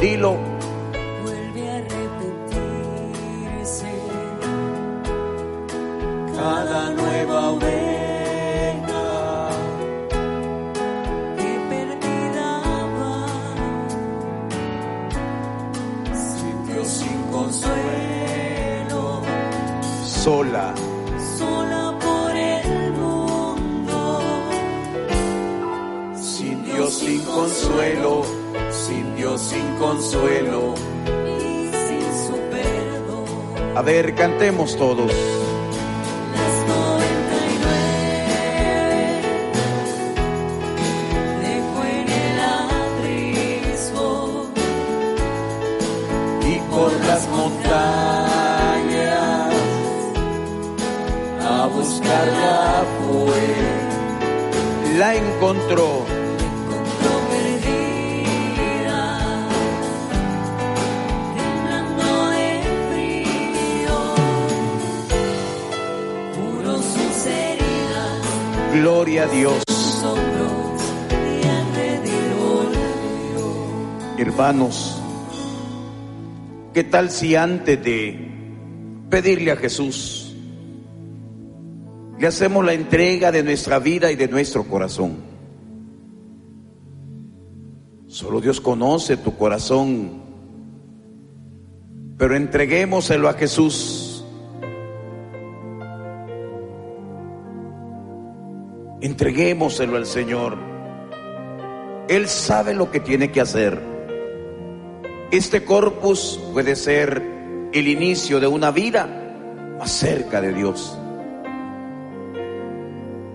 Dilo. 0.00 0.49
Buscarla 51.74 52.84
fue, 53.06 54.98
la 54.98 55.14
encontró 55.14 56.19
Hermanos, 74.40 74.98
¿qué 76.72 76.82
tal 76.82 77.10
si 77.10 77.36
antes 77.36 77.84
de 77.84 78.26
pedirle 79.10 79.50
a 79.50 79.56
Jesús, 79.56 80.34
le 82.18 82.26
hacemos 82.26 82.64
la 82.64 82.72
entrega 82.72 83.30
de 83.32 83.42
nuestra 83.42 83.78
vida 83.78 84.10
y 84.10 84.16
de 84.16 84.28
nuestro 84.28 84.64
corazón? 84.64 85.16
Solo 88.06 88.40
Dios 88.40 88.62
conoce 88.62 89.18
tu 89.18 89.36
corazón, 89.36 90.22
pero 92.16 92.34
entreguémoselo 92.34 93.28
a 93.28 93.34
Jesús. 93.34 94.24
Entreguémoselo 99.02 99.98
al 99.98 100.06
Señor. 100.06 100.56
Él 102.08 102.26
sabe 102.26 102.72
lo 102.72 102.90
que 102.90 103.00
tiene 103.00 103.30
que 103.30 103.42
hacer. 103.42 103.99
Este 105.30 105.64
corpus 105.64 106.40
puede 106.52 106.74
ser 106.74 107.22
el 107.72 107.86
inicio 107.86 108.40
de 108.40 108.48
una 108.48 108.72
vida 108.72 109.06
más 109.78 109.92
cerca 109.92 110.40
de 110.40 110.52
Dios. 110.52 110.98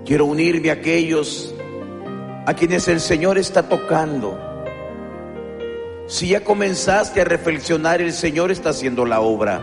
Quiero 0.05 0.25
unirme 0.25 0.71
a 0.71 0.73
aquellos 0.73 1.55
a 2.45 2.53
quienes 2.53 2.89
el 2.89 2.99
Señor 2.99 3.37
está 3.37 3.69
tocando. 3.69 4.37
Si 6.07 6.27
ya 6.27 6.43
comenzaste 6.43 7.21
a 7.21 7.23
reflexionar, 7.23 8.01
el 8.01 8.11
Señor 8.11 8.51
está 8.51 8.71
haciendo 8.71 9.05
la 9.05 9.21
obra. 9.21 9.61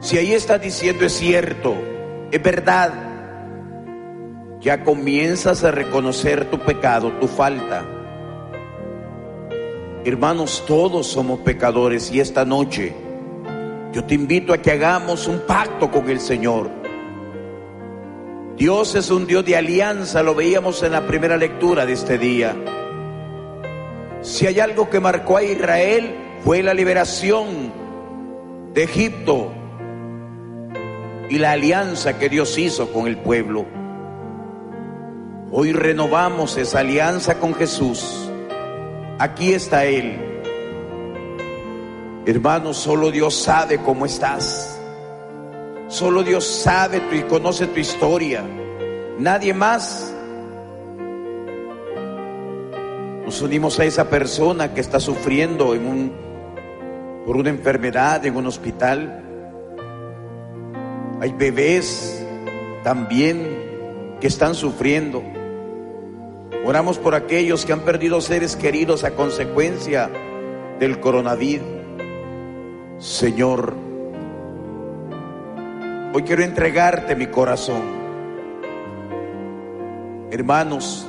Si 0.00 0.18
ahí 0.18 0.34
está 0.34 0.58
diciendo 0.58 1.06
es 1.06 1.14
cierto, 1.14 1.74
es 2.30 2.42
verdad, 2.42 2.92
ya 4.60 4.84
comienzas 4.84 5.64
a 5.64 5.70
reconocer 5.70 6.50
tu 6.50 6.58
pecado, 6.58 7.12
tu 7.18 7.28
falta. 7.28 7.99
Hermanos, 10.02 10.64
todos 10.66 11.08
somos 11.08 11.40
pecadores 11.40 12.10
y 12.10 12.20
esta 12.20 12.46
noche 12.46 12.94
yo 13.92 14.04
te 14.04 14.14
invito 14.14 14.54
a 14.54 14.58
que 14.58 14.70
hagamos 14.70 15.26
un 15.26 15.40
pacto 15.40 15.90
con 15.90 16.08
el 16.08 16.20
Señor. 16.20 16.70
Dios 18.56 18.94
es 18.94 19.10
un 19.10 19.26
Dios 19.26 19.44
de 19.44 19.56
alianza, 19.56 20.22
lo 20.22 20.34
veíamos 20.34 20.82
en 20.82 20.92
la 20.92 21.06
primera 21.06 21.36
lectura 21.36 21.84
de 21.84 21.92
este 21.92 22.16
día. 22.16 22.56
Si 24.22 24.46
hay 24.46 24.60
algo 24.60 24.88
que 24.88 25.00
marcó 25.00 25.36
a 25.36 25.42
Israel 25.42 26.14
fue 26.44 26.62
la 26.62 26.72
liberación 26.72 27.72
de 28.72 28.84
Egipto 28.84 29.52
y 31.28 31.36
la 31.38 31.52
alianza 31.52 32.18
que 32.18 32.30
Dios 32.30 32.56
hizo 32.56 32.90
con 32.90 33.06
el 33.06 33.18
pueblo. 33.18 33.66
Hoy 35.52 35.72
renovamos 35.72 36.56
esa 36.56 36.80
alianza 36.80 37.38
con 37.38 37.54
Jesús. 37.54 38.29
Aquí 39.20 39.52
está 39.52 39.84
Él. 39.84 40.18
Hermano, 42.24 42.72
solo 42.72 43.10
Dios 43.10 43.34
sabe 43.34 43.76
cómo 43.76 44.06
estás. 44.06 44.80
Solo 45.88 46.22
Dios 46.22 46.46
sabe 46.46 47.02
y 47.12 47.20
conoce 47.24 47.66
tu 47.66 47.80
historia. 47.80 48.42
Nadie 49.18 49.52
más. 49.52 50.14
Nos 53.26 53.42
unimos 53.42 53.78
a 53.78 53.84
esa 53.84 54.08
persona 54.08 54.72
que 54.72 54.80
está 54.80 54.98
sufriendo 54.98 55.74
por 57.26 57.36
una 57.36 57.50
enfermedad 57.50 58.24
en 58.24 58.36
un 58.36 58.46
hospital. 58.46 59.22
Hay 61.20 61.32
bebés 61.32 62.26
también 62.82 64.16
que 64.18 64.28
están 64.28 64.54
sufriendo. 64.54 65.22
Oramos 66.64 66.98
por 66.98 67.14
aquellos 67.14 67.64
que 67.64 67.72
han 67.72 67.80
perdido 67.80 68.20
seres 68.20 68.54
queridos 68.54 69.02
a 69.04 69.12
consecuencia 69.12 70.10
del 70.78 71.00
coronavirus. 71.00 71.66
Señor, 72.98 73.74
hoy 76.12 76.22
quiero 76.22 76.42
entregarte 76.42 77.16
mi 77.16 77.28
corazón. 77.28 77.80
Hermanos, 80.30 81.08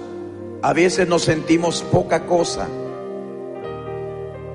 a 0.61 0.71
veces 0.71 1.07
nos 1.07 1.23
sentimos 1.23 1.83
poca 1.83 2.25
cosa 2.25 2.67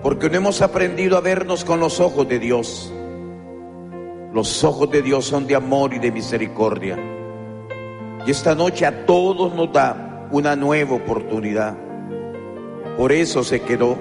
porque 0.03 0.31
no 0.31 0.37
hemos 0.37 0.63
aprendido 0.63 1.19
a 1.19 1.21
vernos 1.21 1.65
con 1.65 1.79
los 1.79 2.01
ojos 2.01 2.27
de 2.27 2.39
Dios. 2.39 2.93
Los 4.33 4.65
ojos 4.65 4.91
de 4.91 5.03
Dios 5.03 5.27
son 5.27 5.47
de 5.47 5.57
amor 5.57 5.93
y 5.93 5.99
de 5.99 6.11
misericordia. 6.11 6.99
Y 8.27 8.31
esta 8.31 8.55
noche 8.55 8.87
a 8.87 9.05
todos 9.05 9.55
nos 9.55 9.73
da 9.73 10.06
una 10.31 10.57
nueva 10.57 10.95
oportunidad. 10.95 11.77
Por 12.97 13.13
eso 13.13 13.45
se 13.45 13.61
quedó. 13.61 13.97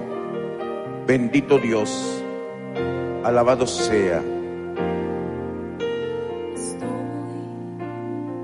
Bendito 1.06 1.58
Dios. 1.58 2.22
Alabado 3.22 3.66
sea. 3.66 4.22
Estoy 6.54 6.88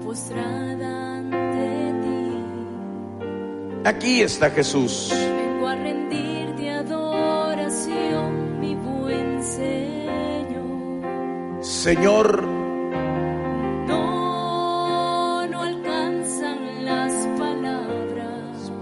postrada 0.05 1.17
ante 1.17 1.93
ti. 2.03 2.35
Aquí 3.85 4.23
está 4.23 4.51
Jesús. 4.51 5.11
Vengo 5.13 5.69
a 5.69 5.75
rendirte 5.75 6.71
adoración, 6.71 8.61
mi 8.61 8.75
buen 8.75 9.43
Señor. 9.43 10.03
Señor, 11.63 12.45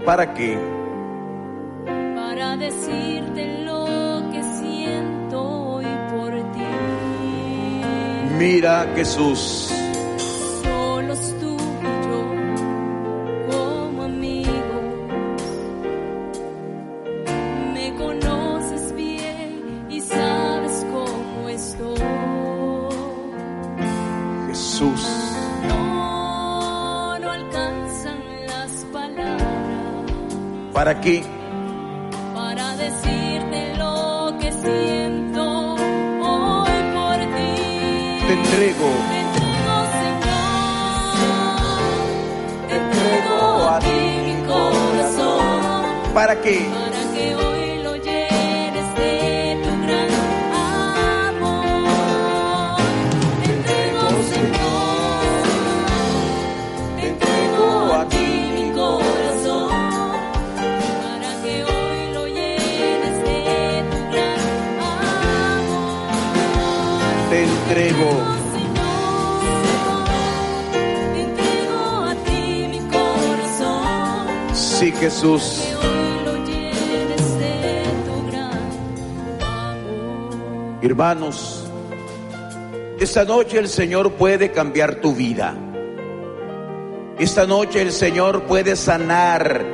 ¿para 0.05 0.33
qué? 0.33 0.57
para 2.31 2.57
decirte 2.57 3.63
lo 3.63 3.85
que 4.31 4.43
siento 4.43 5.41
hoy 5.41 5.85
por 6.11 6.31
ti. 6.53 6.63
Mira 8.37 8.87
Jesús. 8.95 9.70
¿Para 30.81 30.99
qué? 30.99 31.21
para 32.33 32.75
decirte 32.75 33.75
lo 33.77 34.35
que 34.39 34.51
siento 34.51 35.75
hoy 35.75 36.77
por 36.95 37.17
ti. 37.35 37.53
Te 38.25 38.33
entrego. 38.33 38.89
Te 39.11 39.19
entrego, 39.21 39.75
Señor, 40.01 41.21
te 42.67 42.75
entrego 42.77 43.69
a 43.69 43.77
ti 43.77 43.99
mi 44.25 44.35
corazón, 44.47 46.13
¿Para 46.15 46.41
qué? 46.41 46.80
Amor. 75.07 75.39
Hermanos, 80.83 81.67
esta 82.99 83.25
noche 83.25 83.57
el 83.59 83.67
Señor 83.67 84.13
puede 84.13 84.51
cambiar 84.51 84.95
tu 84.95 85.15
vida. 85.15 85.55
Esta 87.17 87.45
noche 87.45 87.81
el 87.81 87.91
Señor 87.91 88.43
puede 88.43 88.75
sanar 88.75 89.65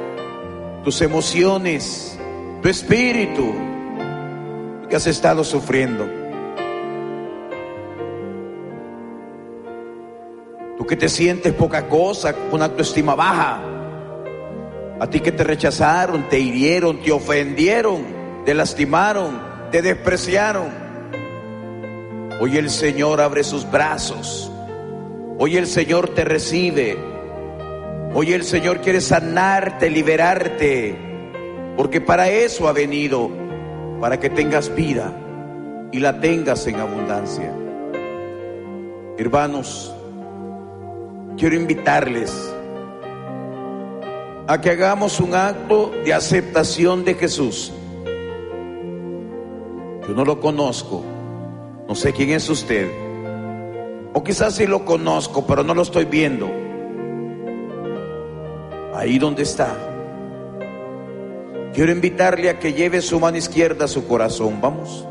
tus 0.84 1.02
emociones, 1.02 2.18
tu 2.62 2.70
espíritu 2.70 3.54
que 4.90 4.96
has 4.96 5.08
estado 5.08 5.44
sufriendo. 5.44 6.08
Tú 10.78 10.86
que 10.86 10.96
te 10.96 11.10
sientes 11.10 11.54
poca 11.54 11.88
cosa, 11.90 12.34
con 12.50 12.62
autoestima 12.62 13.16
baja. 13.16 13.77
A 15.00 15.08
ti 15.08 15.20
que 15.20 15.32
te 15.32 15.44
rechazaron, 15.44 16.28
te 16.28 16.40
hirieron, 16.40 17.02
te 17.04 17.12
ofendieron, 17.12 18.04
te 18.46 18.56
lastimaron, 18.56 19.40
te 19.72 19.84
despreciaron. 19.84 20.70
Hoy 22.42 22.58
el 22.58 22.72
Señor 22.72 23.22
abre 23.22 23.44
sus 23.44 23.70
brazos. 23.70 24.52
Hoy 25.38 25.56
el 25.56 25.68
Señor 25.68 26.16
te 26.16 26.26
recibe. 26.26 26.98
Hoy 28.16 28.34
el 28.34 28.44
Señor 28.44 28.82
quiere 28.82 29.00
sanarte, 29.00 29.92
liberarte. 29.92 30.96
Porque 31.76 32.02
para 32.02 32.30
eso 32.32 32.68
ha 32.68 32.74
venido, 32.74 33.30
para 34.02 34.20
que 34.20 34.32
tengas 34.32 34.74
vida 34.74 35.14
y 35.92 36.00
la 36.00 36.20
tengas 36.20 36.66
en 36.66 36.80
abundancia. 36.80 37.54
Hermanos, 39.20 39.94
quiero 41.38 41.56
invitarles 41.56 42.32
a 44.48 44.62
que 44.62 44.70
hagamos 44.70 45.20
un 45.20 45.36
acto 45.36 45.92
de 46.06 46.14
aceptación 46.14 47.04
de 47.04 47.16
Jesús. 47.16 47.74
Yo 50.08 50.14
no 50.16 50.24
lo 50.24 50.40
conozco, 50.40 51.04
no 51.88 51.94
sé 51.96 52.14
quién 52.14 52.30
es 52.30 52.50
usted, 52.50 52.90
o 54.14 54.24
quizás 54.24 54.56
sí 54.56 54.66
lo 54.66 54.86
conozco, 54.86 55.46
pero 55.46 55.64
no 55.64 55.74
lo 55.74 55.82
estoy 55.82 56.06
viendo. 56.06 56.50
Ahí 58.96 59.20
donde 59.20 59.44
está. 59.44 59.76
Quiero 61.74 61.92
invitarle 61.92 62.50
a 62.50 62.58
que 62.58 62.74
lleve 62.74 63.02
su 63.02 63.20
mano 63.20 63.38
izquierda 63.38 63.86
a 63.86 63.88
su 63.88 64.08
corazón. 64.08 64.60
Vamos. 64.62 65.06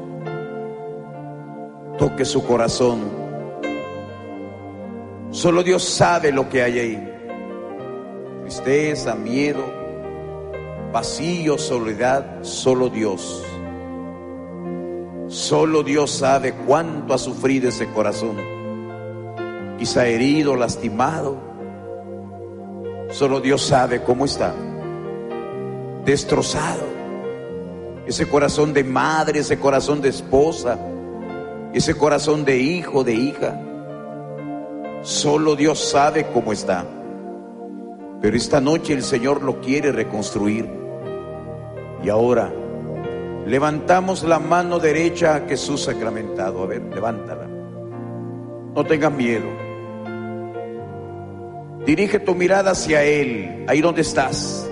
Toque 1.99 2.25
su 2.25 2.45
corazón. 2.45 3.03
Solo 5.31 5.63
Dios 5.63 5.85
sabe 5.85 6.33
lo 6.33 6.49
que 6.49 6.63
hay 6.63 6.79
ahí. 6.79 7.16
Tristeza, 8.47 9.17
miedo, 9.17 9.65
vacío, 10.93 11.59
soledad, 11.59 12.45
solo 12.45 12.89
Dios. 12.89 13.45
Solo 15.27 15.83
Dios 15.83 16.13
sabe 16.13 16.53
cuánto 16.53 17.13
ha 17.13 17.19
sufrido 17.19 17.71
ese 17.71 17.89
corazón. 17.89 18.37
Quizá 19.81 20.07
herido, 20.07 20.55
lastimado. 20.55 21.37
Solo 23.11 23.41
Dios 23.41 23.63
sabe 23.63 24.05
cómo 24.05 24.27
está. 24.27 24.55
Destrozado. 26.05 26.85
Ese 28.07 28.29
corazón 28.29 28.73
de 28.73 28.85
madre, 28.85 29.41
ese 29.41 29.59
corazón 29.59 30.01
de 30.01 30.11
esposa, 30.11 30.79
ese 31.73 31.97
corazón 31.97 32.45
de 32.45 32.59
hijo, 32.59 33.03
de 33.03 33.13
hija. 33.13 33.61
Solo 35.03 35.57
Dios 35.57 35.81
sabe 35.81 36.29
cómo 36.33 36.53
está. 36.53 36.87
Pero 38.21 38.37
esta 38.37 38.61
noche 38.61 38.93
el 38.93 39.03
Señor 39.03 39.43
lo 39.43 39.61
quiere 39.61 39.93
reconstruir. 39.93 40.69
Y 42.03 42.09
ahora 42.09 42.53
Levantamos 43.47 44.25
la 44.25 44.41
mano 44.41 44.81
derecha 44.81 45.37
a 45.37 45.41
Jesús 45.49 45.85
sacramentado. 45.85 46.65
A 46.65 46.67
ver, 46.67 46.83
levántala. 46.93 47.47
No 48.75 48.85
tengas 48.85 49.13
miedo. 49.13 49.47
Dirige 51.87 52.19
tu 52.19 52.35
mirada 52.35 52.73
hacia 52.73 53.05
Él, 53.05 53.65
ahí 53.69 53.81
donde 53.81 54.01
estás. 54.01 54.69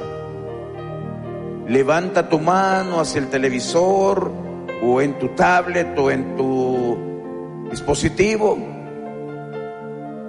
Levanta 1.69 2.29
tu 2.29 2.41
mano 2.41 2.99
hacia 2.99 3.21
el 3.21 3.29
televisor 3.29 4.33
o 4.83 5.01
en 5.01 5.21
tu 5.21 5.29
tablet 5.29 5.97
o 5.97 6.11
en 6.11 6.37
tu 6.37 6.99
dispositivo, 7.71 8.59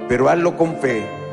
pero 0.08 0.30
hazlo 0.30 0.56
con 0.56 0.76
fe. 0.76 1.25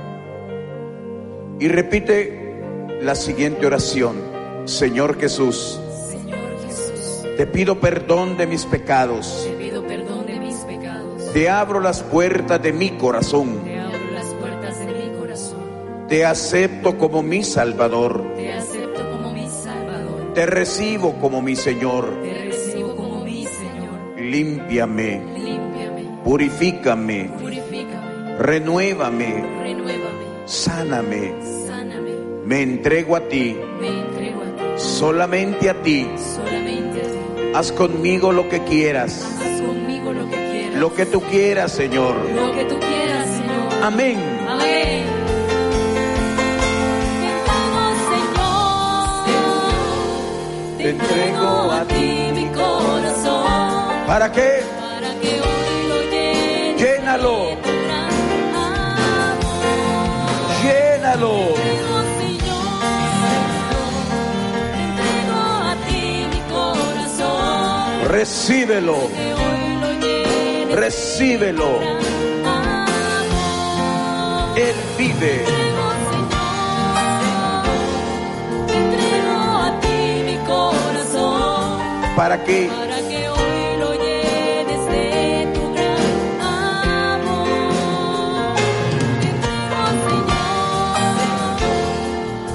Y 1.62 1.68
repite 1.68 2.58
la 3.02 3.14
siguiente 3.14 3.64
oración. 3.64 4.16
Señor 4.64 5.16
Jesús, 5.16 5.78
Señor 6.08 6.40
Jesús, 6.66 7.22
te 7.36 7.46
pido 7.46 7.78
perdón 7.78 8.36
de 8.36 8.48
mis 8.48 8.64
pecados. 8.64 9.46
te 9.48 9.54
pido 9.64 9.86
perdón 9.86 10.26
de 10.26 10.40
mis 10.40 10.56
pecados. 10.56 11.32
Te 11.32 11.48
abro 11.48 11.78
las 11.78 12.02
puertas 12.02 12.60
de 12.60 12.72
mi 12.72 12.90
corazón. 12.90 13.62
Te 13.62 13.78
abro 13.78 14.10
las 14.12 14.26
puertas 14.34 14.78
de 14.80 14.86
mi 14.86 15.16
corazón. 15.16 16.08
Te 16.08 16.26
acepto 16.26 16.98
como 16.98 17.22
mi 17.22 17.44
Salvador. 17.44 18.24
Te 18.34 18.52
acepto 18.54 19.08
como 19.12 19.32
mi 19.32 19.46
Salvador. 19.46 20.34
Te 20.34 20.46
recibo 20.46 21.12
como 21.20 21.42
mi 21.42 21.54
Señor. 21.54 22.22
Te 22.24 22.44
recibo 22.44 22.96
como 22.96 23.24
mi 23.24 23.46
Señor. 23.46 24.18
Límpiame, 24.20 25.22
Límpiame, 25.38 26.18
purifícame, 26.24 27.30
purifícame, 27.38 28.36
renuévame, 28.36 29.44
renuévame, 29.62 30.24
sáname. 30.46 31.41
Me 32.44 32.62
entrego 32.62 33.16
a 33.16 33.20
ti, 33.28 33.56
Me 33.80 33.88
entrego 33.88 34.42
a 34.42 34.44
ti, 34.56 34.62
solamente 34.82 35.70
a 35.70 35.74
ti. 35.82 36.08
solamente 36.16 37.00
a 37.00 37.04
ti. 37.04 37.42
Haz 37.54 37.72
conmigo 37.72 38.32
lo 38.32 38.48
que 38.48 38.60
quieras, 38.64 39.22
Haz 39.40 39.60
conmigo 39.60 40.12
lo 40.12 40.28
que 40.28 40.36
quieras. 40.50 40.74
lo 40.80 40.94
que 40.94 41.06
tú 41.06 41.20
quieras, 41.22 41.72
Señor. 41.72 42.14
Lo 42.34 42.52
que 42.52 42.64
tú 42.64 42.78
quieras, 42.78 43.26
Señor. 43.28 43.84
Amén. 43.84 44.18
Amén. 44.48 45.02
Te 50.78 50.90
entrego 50.90 51.70
a 51.70 51.84
ti 51.84 52.30
mi 52.34 52.46
corazón 52.46 53.46
¿Para 54.06 54.32
qué? 54.32 54.62
para 54.80 55.14
que 55.20 55.28
hoy 55.40 55.88
lo 55.88 56.10
llenes 56.10 56.80
Llénalo, 56.82 57.50
llénalo. 60.64 61.51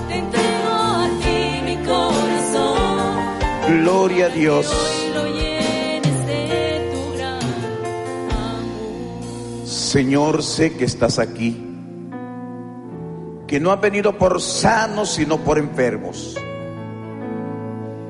Te 0.08 0.16
entrego 0.18 0.50
a 0.94 1.10
ti 1.24 1.62
mi 1.66 1.76
corazón, 1.86 3.84
Gloria 3.84 4.28
a 4.28 4.30
Dios. 4.30 4.97
Señor, 9.98 10.44
sé 10.44 10.78
que 10.78 10.86
estás 10.86 11.18
aquí. 11.18 11.58
Que 13.48 13.60
no 13.60 13.72
has 13.72 13.82
venido 13.82 14.16
por 14.16 14.40
sanos, 14.40 15.10
sino 15.10 15.40
por 15.40 15.58
enfermos. 15.58 16.38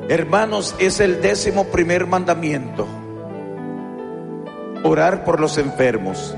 Hermanos, 0.10 0.76
es 0.80 1.00
el 1.00 1.22
décimo 1.22 1.68
primer 1.68 2.06
mandamiento. 2.06 2.86
Orar 4.84 5.24
por 5.24 5.40
los 5.40 5.58
enfermos. 5.58 6.36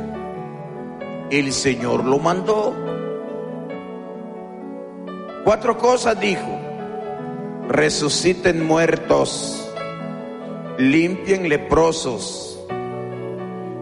El 1.31 1.51
Señor 1.51 2.05
lo 2.05 2.19
mandó. 2.19 2.75
Cuatro 5.45 5.79
cosas 5.79 6.19
dijo. 6.19 6.59
Resuciten 7.69 8.63
muertos. 8.63 9.67
Limpien 10.77 11.49
leprosos. 11.49 12.48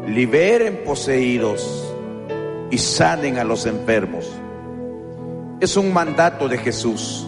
Liberen 0.08 0.84
poseídos. 0.84 1.94
Y 2.72 2.78
sanen 2.78 3.38
a 3.38 3.44
los 3.44 3.66
enfermos. 3.66 4.26
Es 5.60 5.78
un 5.78 5.94
mandato 5.94 6.48
de 6.48 6.58
Jesús. 6.58 7.28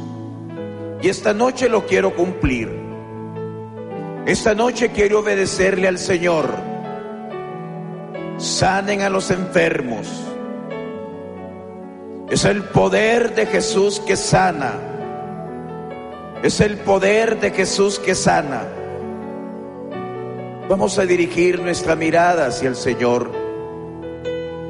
Y 1.02 1.08
esta 1.08 1.34
noche 1.34 1.70
lo 1.70 1.86
quiero 1.86 2.16
cumplir. 2.16 2.70
Esta 4.26 4.54
noche 4.54 4.90
quiero 4.90 5.20
obedecerle 5.20 5.88
al 5.88 5.98
Señor. 5.98 6.50
Sanen 8.38 9.02
a 9.02 9.10
los 9.10 9.32
enfermos. 9.32 10.08
Es 12.30 12.46
el 12.46 12.64
poder 12.64 13.34
de 13.34 13.46
Jesús 13.48 14.00
que 14.02 14.16
sana. 14.16 14.74
Es 16.44 16.62
el 16.62 16.78
poder 16.78 17.40
de 17.40 17.52
Jesús 17.52 17.98
que 17.98 18.14
sana. 18.14 18.62
Vamos 20.70 21.00
a 21.00 21.06
dirigir 21.08 21.60
nuestra 21.60 21.96
mirada 21.96 22.46
hacia 22.46 22.70
el 22.70 22.76
Señor 22.76 23.32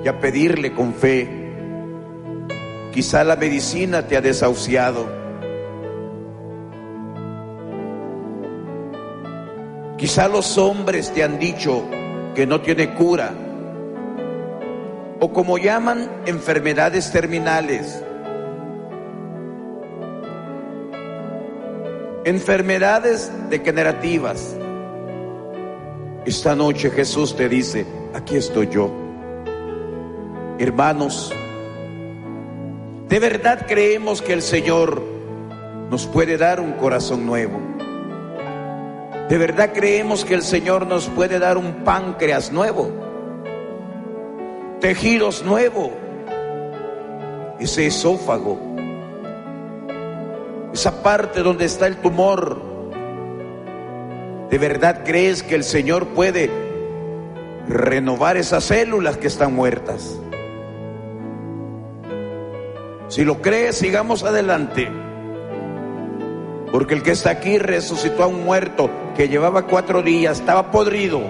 y 0.01 0.07
a 0.07 0.17
pedirle 0.17 0.73
con 0.73 0.93
fe. 0.93 1.27
Quizá 2.93 3.25
la 3.25 3.35
medicina 3.35 4.07
te 4.07 4.15
ha 4.15 4.21
desahuciado. 4.21 5.05
Quizá 9.97 10.29
los 10.29 10.57
hombres 10.57 11.11
te 11.11 11.21
han 11.21 11.37
dicho 11.37 11.83
que 12.33 12.47
no 12.47 12.61
tiene 12.61 12.93
cura. 12.93 13.33
O 15.19 15.33
como 15.33 15.57
llaman 15.57 16.09
enfermedades 16.25 17.11
terminales. 17.11 18.01
Enfermedades 22.23 23.33
degenerativas. 23.49 24.55
Esta 26.29 26.55
noche 26.55 26.91
Jesús 26.91 27.35
te 27.35 27.49
dice, 27.49 27.87
aquí 28.13 28.37
estoy 28.37 28.69
yo. 28.69 28.91
Hermanos, 30.59 31.33
¿de 33.07 33.19
verdad 33.19 33.65
creemos 33.67 34.21
que 34.21 34.33
el 34.33 34.43
Señor 34.43 35.01
nos 35.89 36.05
puede 36.05 36.37
dar 36.37 36.59
un 36.59 36.73
corazón 36.73 37.25
nuevo? 37.25 37.59
¿De 39.27 39.39
verdad 39.39 39.71
creemos 39.73 40.23
que 40.23 40.35
el 40.35 40.43
Señor 40.43 40.85
nos 40.85 41.07
puede 41.07 41.39
dar 41.39 41.57
un 41.57 41.83
páncreas 41.83 42.51
nuevo? 42.51 42.91
Tejidos 44.81 45.43
nuevos. 45.43 45.89
Ese 47.59 47.87
esófago. 47.87 48.59
Esa 50.71 51.01
parte 51.01 51.41
donde 51.41 51.65
está 51.65 51.87
el 51.87 51.97
tumor. 51.97 52.68
¿De 54.49 54.57
verdad 54.57 55.03
crees 55.05 55.43
que 55.43 55.55
el 55.55 55.63
Señor 55.63 56.07
puede 56.07 56.49
renovar 57.67 58.35
esas 58.35 58.63
células 58.63 59.17
que 59.17 59.27
están 59.27 59.53
muertas? 59.53 60.19
Si 63.09 63.23
lo 63.23 63.41
crees, 63.41 63.75
sigamos 63.75 64.23
adelante. 64.23 64.87
Porque 66.71 66.93
el 66.93 67.03
que 67.03 67.11
está 67.11 67.31
aquí 67.31 67.57
resucitó 67.57 68.23
a 68.23 68.27
un 68.27 68.43
muerto 68.43 68.89
que 69.15 69.27
llevaba 69.27 69.67
cuatro 69.67 70.01
días, 70.01 70.39
estaba 70.39 70.71
podrido. 70.71 71.21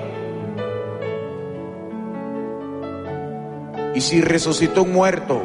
Y 3.95 4.01
si 4.01 4.21
resucitó 4.21 4.83
un 4.83 4.93
muerto, 4.93 5.41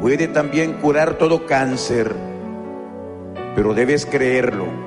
puede 0.00 0.28
también 0.28 0.74
curar 0.74 1.14
todo 1.14 1.44
cáncer. 1.46 2.14
Pero 3.56 3.74
debes 3.74 4.06
creerlo. 4.06 4.83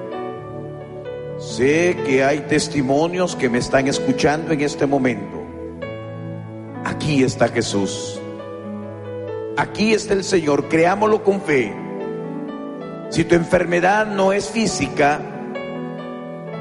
Sé 1.38 1.96
que 2.06 2.24
hay 2.24 2.40
testimonios 2.42 3.36
que 3.36 3.48
me 3.48 3.60
están 3.60 3.88
escuchando 3.88 4.54
en 4.54 4.62
este 4.62 4.88
momento. 4.88 5.38
Aquí 6.84 7.24
está 7.24 7.48
Jesús. 7.50 8.20
Aquí 9.56 9.94
está 9.94 10.16
el 10.16 10.24
Señor. 10.24 10.68
Creámoslo 10.68 11.24
con 11.24 11.42
fe. 11.42 11.76
Si 13.10 13.24
tu 13.24 13.36
enfermedad 13.36 14.08
no 14.08 14.34
es 14.34 14.50
física, 14.50 15.20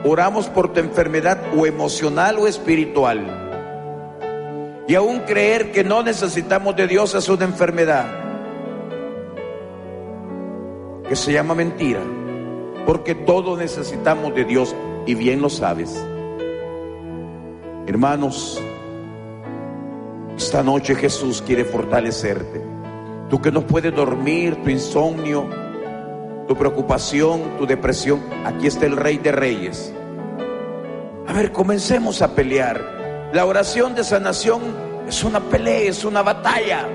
oramos 0.04 0.48
por 0.48 0.72
tu 0.74 0.80
enfermedad 0.80 1.40
o 1.56 1.64
emocional 1.64 2.36
o 2.38 2.46
espiritual. 2.46 3.44
Y 4.86 4.94
aún 4.94 5.20
creer 5.20 5.72
que 5.72 5.84
no 5.84 6.02
necesitamos 6.02 6.76
de 6.76 6.86
Dios 6.86 7.14
es 7.14 7.28
una 7.30 7.46
enfermedad 7.46 8.06
que 11.08 11.16
se 11.16 11.32
llama 11.32 11.54
mentira. 11.54 12.00
Porque 12.86 13.16
todos 13.16 13.58
necesitamos 13.58 14.34
de 14.34 14.44
Dios 14.44 14.74
y 15.04 15.14
bien 15.14 15.42
lo 15.42 15.50
sabes. 15.50 15.92
Hermanos, 17.86 18.62
esta 20.36 20.62
noche 20.62 20.94
Jesús 20.94 21.42
quiere 21.42 21.64
fortalecerte. 21.64 22.62
Tú 23.28 23.42
que 23.42 23.50
no 23.50 23.66
puedes 23.66 23.94
dormir, 23.94 24.56
tu 24.62 24.70
insomnio, 24.70 25.48
tu 26.46 26.54
preocupación, 26.54 27.58
tu 27.58 27.66
depresión, 27.66 28.22
aquí 28.44 28.68
está 28.68 28.86
el 28.86 28.96
Rey 28.96 29.18
de 29.18 29.32
Reyes. 29.32 29.92
A 31.26 31.32
ver, 31.32 31.50
comencemos 31.50 32.22
a 32.22 32.34
pelear. 32.34 33.30
La 33.32 33.44
oración 33.46 33.96
de 33.96 34.04
sanación 34.04 34.62
es 35.08 35.24
una 35.24 35.40
pelea, 35.40 35.90
es 35.90 36.04
una 36.04 36.22
batalla. 36.22 36.86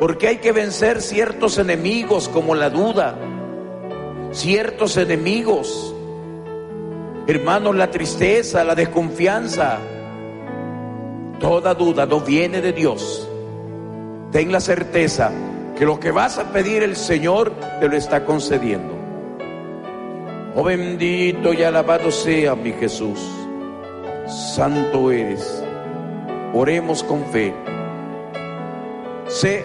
Porque 0.00 0.26
hay 0.26 0.36
que 0.38 0.50
vencer 0.50 1.00
ciertos 1.00 1.58
enemigos 1.58 2.28
como 2.28 2.54
la 2.56 2.70
duda, 2.70 3.14
ciertos 4.32 4.96
enemigos. 4.96 5.94
Hermanos, 7.26 7.76
la 7.76 7.90
tristeza, 7.90 8.64
la 8.64 8.74
desconfianza. 8.74 9.78
Toda 11.38 11.74
duda 11.74 12.06
no 12.06 12.20
viene 12.20 12.60
de 12.60 12.72
Dios. 12.72 13.28
Ten 14.32 14.52
la 14.52 14.60
certeza 14.60 15.32
que 15.76 15.84
lo 15.84 15.98
que 15.98 16.10
vas 16.10 16.38
a 16.38 16.52
pedir 16.52 16.82
el 16.82 16.96
Señor 16.96 17.52
te 17.80 17.88
lo 17.88 17.96
está 17.96 18.24
concediendo. 18.24 18.94
Oh 20.54 20.64
bendito 20.64 21.52
y 21.52 21.62
alabado 21.62 22.10
sea 22.10 22.54
mi 22.54 22.72
Jesús. 22.72 23.20
Santo 24.26 25.10
eres. 25.10 25.64
Oremos 26.52 27.02
con 27.02 27.24
fe. 27.26 27.54
Sé 29.28 29.64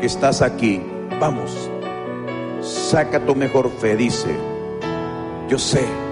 que 0.00 0.06
estás 0.06 0.42
aquí. 0.42 0.82
Vamos. 1.20 1.70
Saca 2.86 3.18
tu 3.18 3.34
mejor 3.34 3.68
fe, 3.68 3.96
dice. 3.96 4.28
Yo 5.48 5.58
sé. 5.58 6.05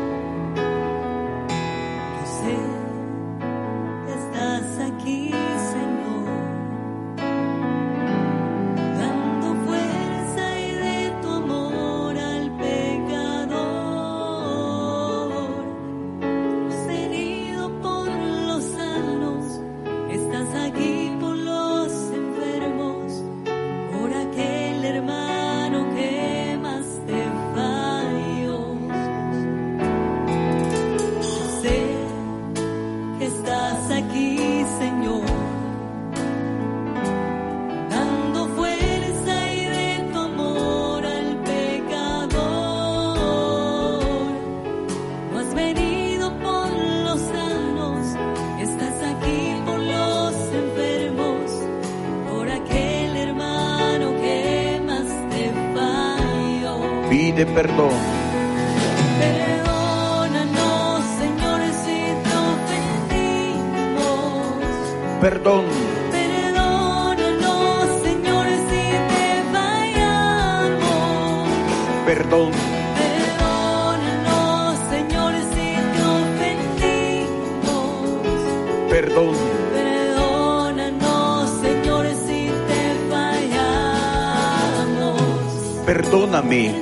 Perdóname. 85.94 86.74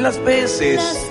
Las 0.00 0.18
veces 0.24 1.01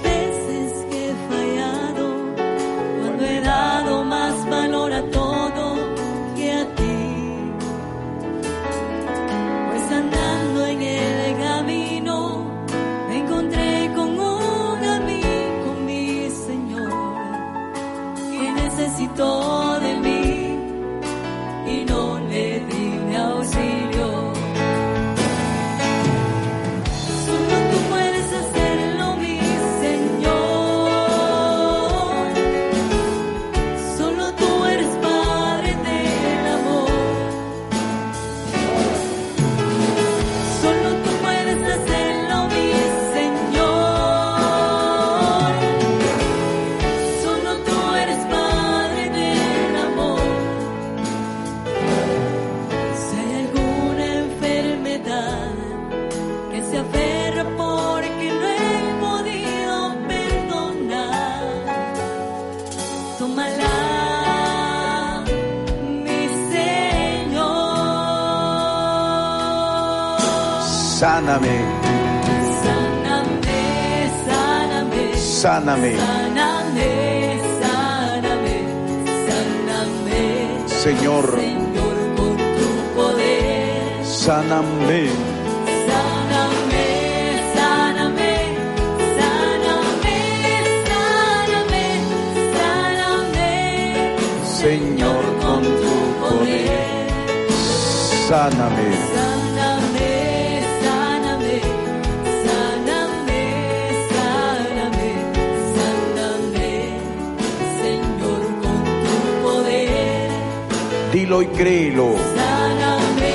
Dilo 111.11 111.41
y 111.41 111.45
créelo. 111.47 112.15
Sáname, 112.35 113.33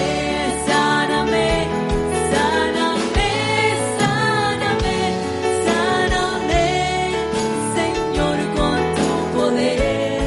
sáname, 0.67 1.67
sáname, 2.33 3.29
sáname, 3.99 4.97
sáname, 5.67 6.65
Señor, 7.77 8.39
con 8.57 8.79
tu 8.97 9.09
poder. 9.39 10.21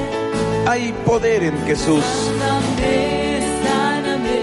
Hay 0.68 0.93
poder 1.04 1.41
en 1.43 1.58
Jesús. 1.66 2.06
Sáname, 2.06 3.41
sáname, 3.66 4.38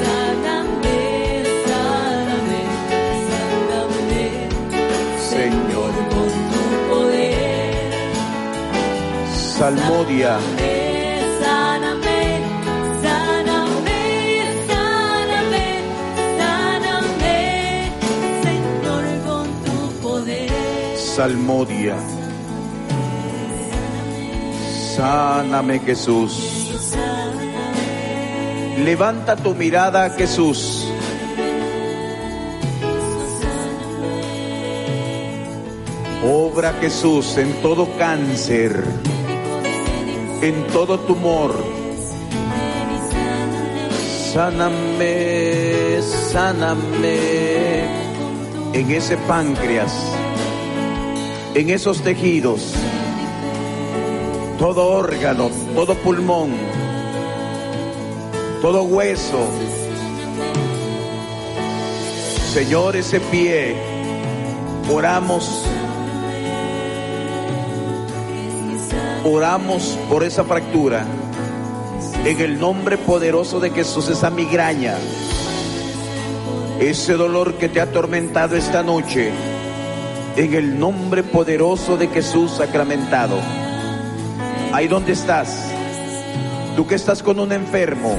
sáname, 0.00 0.96
sáname, 1.68 2.62
sáname, 3.28 4.24
Señor. 5.28 5.92
con 6.08 6.28
tu 6.52 6.64
poder. 6.88 7.92
Salmodia. 9.34 10.38
Salmodia. 21.16 21.94
Sáname 24.96 25.78
Jesús. 25.78 26.72
Levanta 28.84 29.36
tu 29.36 29.54
mirada 29.54 30.10
Jesús. 30.10 30.88
Obra 36.24 36.72
Jesús 36.80 37.38
en 37.38 37.52
todo 37.62 37.96
cáncer, 37.96 38.82
en 40.42 40.66
todo 40.72 40.98
tumor. 40.98 41.54
Sáname, 44.32 46.00
sáname 46.32 47.84
en 48.72 48.90
ese 48.90 49.16
páncreas, 49.16 50.13
en 51.54 51.70
esos 51.70 52.02
tejidos, 52.02 52.74
todo 54.58 54.86
órgano, 54.86 55.50
todo 55.74 55.94
pulmón, 55.94 56.52
todo 58.60 58.82
hueso. 58.84 59.46
Señor, 62.52 62.94
ese 62.96 63.18
pie, 63.20 63.74
oramos 64.88 65.64
Oramos 69.26 69.98
por 70.10 70.22
esa 70.22 70.44
fractura. 70.44 71.06
En 72.26 72.40
el 72.42 72.60
nombre 72.60 72.98
poderoso 72.98 73.58
de 73.58 73.70
Jesús, 73.70 74.10
esa 74.10 74.28
migraña, 74.28 74.96
ese 76.78 77.14
dolor 77.14 77.54
que 77.54 77.70
te 77.70 77.80
ha 77.80 77.84
atormentado 77.84 78.54
esta 78.54 78.82
noche, 78.82 79.32
en 80.36 80.54
el 80.54 80.78
nombre 80.78 81.22
poderoso 81.22 81.96
de 81.96 82.08
Jesús 82.08 82.52
sacramentado. 82.52 83.38
Ahí 84.72 84.88
donde 84.88 85.12
estás, 85.12 85.70
tú 86.76 86.86
que 86.86 86.94
estás 86.94 87.22
con 87.22 87.38
un 87.38 87.52
enfermo, 87.52 88.16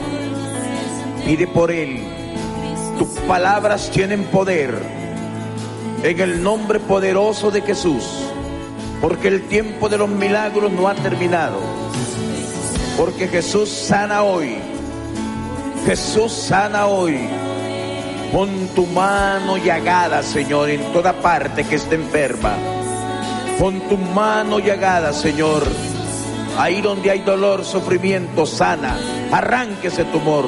pide 1.26 1.48
por 1.48 1.72
él. 1.72 2.04
Tus 2.98 3.10
palabras 3.28 3.90
tienen 3.92 4.24
poder. 4.26 4.74
En 6.04 6.20
el 6.20 6.44
nombre 6.44 6.80
poderoso 6.80 7.50
de 7.52 7.62
Jesús 7.62 8.26
porque 9.02 9.28
el 9.28 9.48
tiempo 9.48 9.90
de 9.90 9.98
los 9.98 10.10
milagros 10.10 10.72
no 10.72 10.88
ha 10.88 10.96
terminado. 10.96 11.60
Porque 12.98 13.28
Jesús 13.28 13.70
sana 13.70 14.24
hoy. 14.24 14.58
Jesús 15.86 16.32
sana 16.32 16.88
hoy. 16.88 17.20
Pon 18.32 18.50
tu 18.76 18.86
mano 18.88 19.58
llagada, 19.58 20.22
Señor, 20.24 20.70
en 20.70 20.82
toda 20.92 21.14
parte 21.14 21.64
que 21.64 21.76
esté 21.76 21.96
enferma. 21.96 22.56
Pon 23.60 23.80
tu 23.88 23.98
mano 23.98 24.60
llagada, 24.60 25.14
Señor. 25.14 25.64
Ahí 26.58 26.82
donde 26.82 27.12
hay 27.12 27.20
dolor, 27.20 27.64
sufrimiento, 27.64 28.46
sana. 28.46 28.98
Arranque 29.32 29.88
ese 29.88 30.04
tumor. 30.06 30.48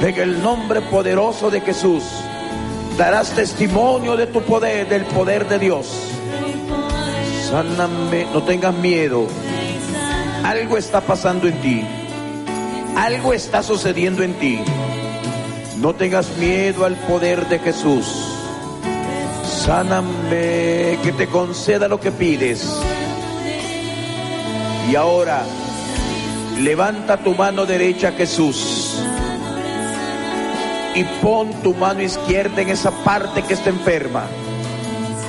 En 0.00 0.14
el 0.16 0.42
nombre 0.42 0.82
poderoso 0.82 1.50
de 1.50 1.62
Jesús, 1.62 2.04
darás 2.98 3.30
testimonio 3.30 4.16
de 4.16 4.26
tu 4.26 4.42
poder, 4.42 4.88
del 4.88 5.04
poder 5.06 5.48
de 5.48 5.58
Dios. 5.58 5.86
Sáname, 7.50 8.26
no 8.32 8.42
tengas 8.42 8.74
miedo. 8.74 9.26
Algo 10.44 10.76
está 10.76 11.00
pasando 11.00 11.48
en 11.48 11.60
ti. 11.60 11.84
Algo 12.96 13.32
está 13.32 13.62
sucediendo 13.62 14.22
en 14.22 14.34
ti. 14.34 14.60
No 15.80 15.94
tengas 15.94 16.36
miedo 16.38 16.86
al 16.86 16.96
poder 16.96 17.48
de 17.48 17.58
Jesús. 17.58 18.06
Sáname, 19.44 20.98
que 21.02 21.12
te 21.16 21.26
conceda 21.26 21.86
lo 21.86 22.00
que 22.00 22.10
pides. 22.10 22.66
Y 24.90 24.96
ahora, 24.96 25.42
levanta 26.58 27.18
tu 27.18 27.34
mano 27.34 27.66
derecha, 27.66 28.12
Jesús. 28.12 28.98
Y 30.94 31.04
pon 31.20 31.52
tu 31.62 31.74
mano 31.74 32.00
izquierda 32.00 32.62
en 32.62 32.70
esa 32.70 32.90
parte 32.90 33.42
que 33.42 33.52
está 33.52 33.68
enferma. 33.68 34.24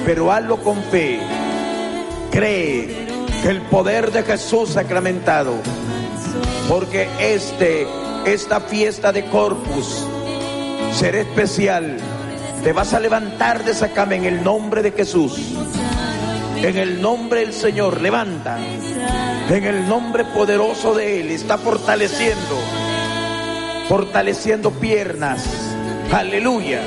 Pero 0.06 0.32
hazlo 0.32 0.64
con 0.64 0.82
fe. 0.84 1.20
Cree 2.32 3.08
que 3.44 3.50
el 3.50 3.62
poder 3.64 4.14
de 4.14 4.24
Jesús 4.24 4.70
sacramentado. 4.70 5.56
Porque 6.70 7.10
este, 7.20 7.86
esta 8.26 8.62
fiesta 8.62 9.12
de 9.12 9.26
Corpus 9.26 10.06
será 10.94 11.20
especial. 11.20 11.98
Te 12.64 12.74
vas 12.74 12.94
a 12.94 13.00
levantar 13.00 13.64
de 13.64 13.72
esa 13.72 13.90
cama 13.90 14.16
en 14.16 14.26
el 14.26 14.44
nombre 14.44 14.82
de 14.82 14.92
Jesús. 14.92 15.40
En 16.58 16.76
el 16.78 17.02
nombre 17.02 17.42
del 17.42 17.54
Señor, 17.54 18.02
levanta. 18.02 18.58
En 19.50 19.64
el 19.64 19.88
nombre 19.88 20.26
poderoso 20.26 20.94
de 20.96 21.22
Él, 21.22 21.32
está 21.32 21.58
fortaleciendo. 21.58 22.58
Fortaleciendo 23.88 24.72
piernas. 24.72 25.46
Aleluya. 26.12 26.82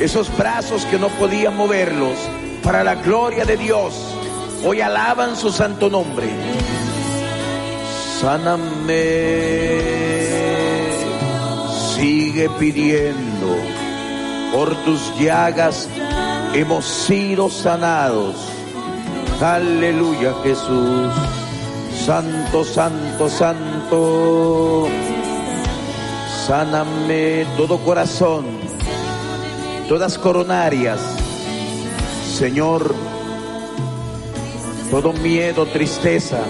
Esos 0.00 0.34
brazos 0.36 0.84
que 0.86 0.98
no 0.98 1.08
podían 1.08 1.56
moverlos. 1.56 2.18
Para 2.62 2.82
la 2.82 2.94
gloria 2.94 3.44
de 3.44 3.56
Dios. 3.56 3.94
Hoy 4.64 4.80
alaban 4.80 5.36
su 5.36 5.52
santo 5.52 5.90
nombre. 5.90 6.26
Sáname. 8.20 10.13
Sigue 12.04 12.50
pidiendo. 12.58 13.56
Por 14.52 14.76
tus 14.84 15.18
llagas 15.18 15.88
hemos 16.52 16.84
sido 16.84 17.48
sanados. 17.48 18.36
Aleluya 19.40 20.34
Jesús. 20.42 21.14
Santo, 22.04 22.62
santo, 22.62 23.30
santo. 23.30 24.86
Sáname 26.46 27.46
todo 27.56 27.78
corazón, 27.78 28.44
todas 29.88 30.18
coronarias. 30.18 31.00
Señor, 32.38 32.94
todo 34.90 35.14
miedo, 35.14 35.64
tristeza. 35.64 36.40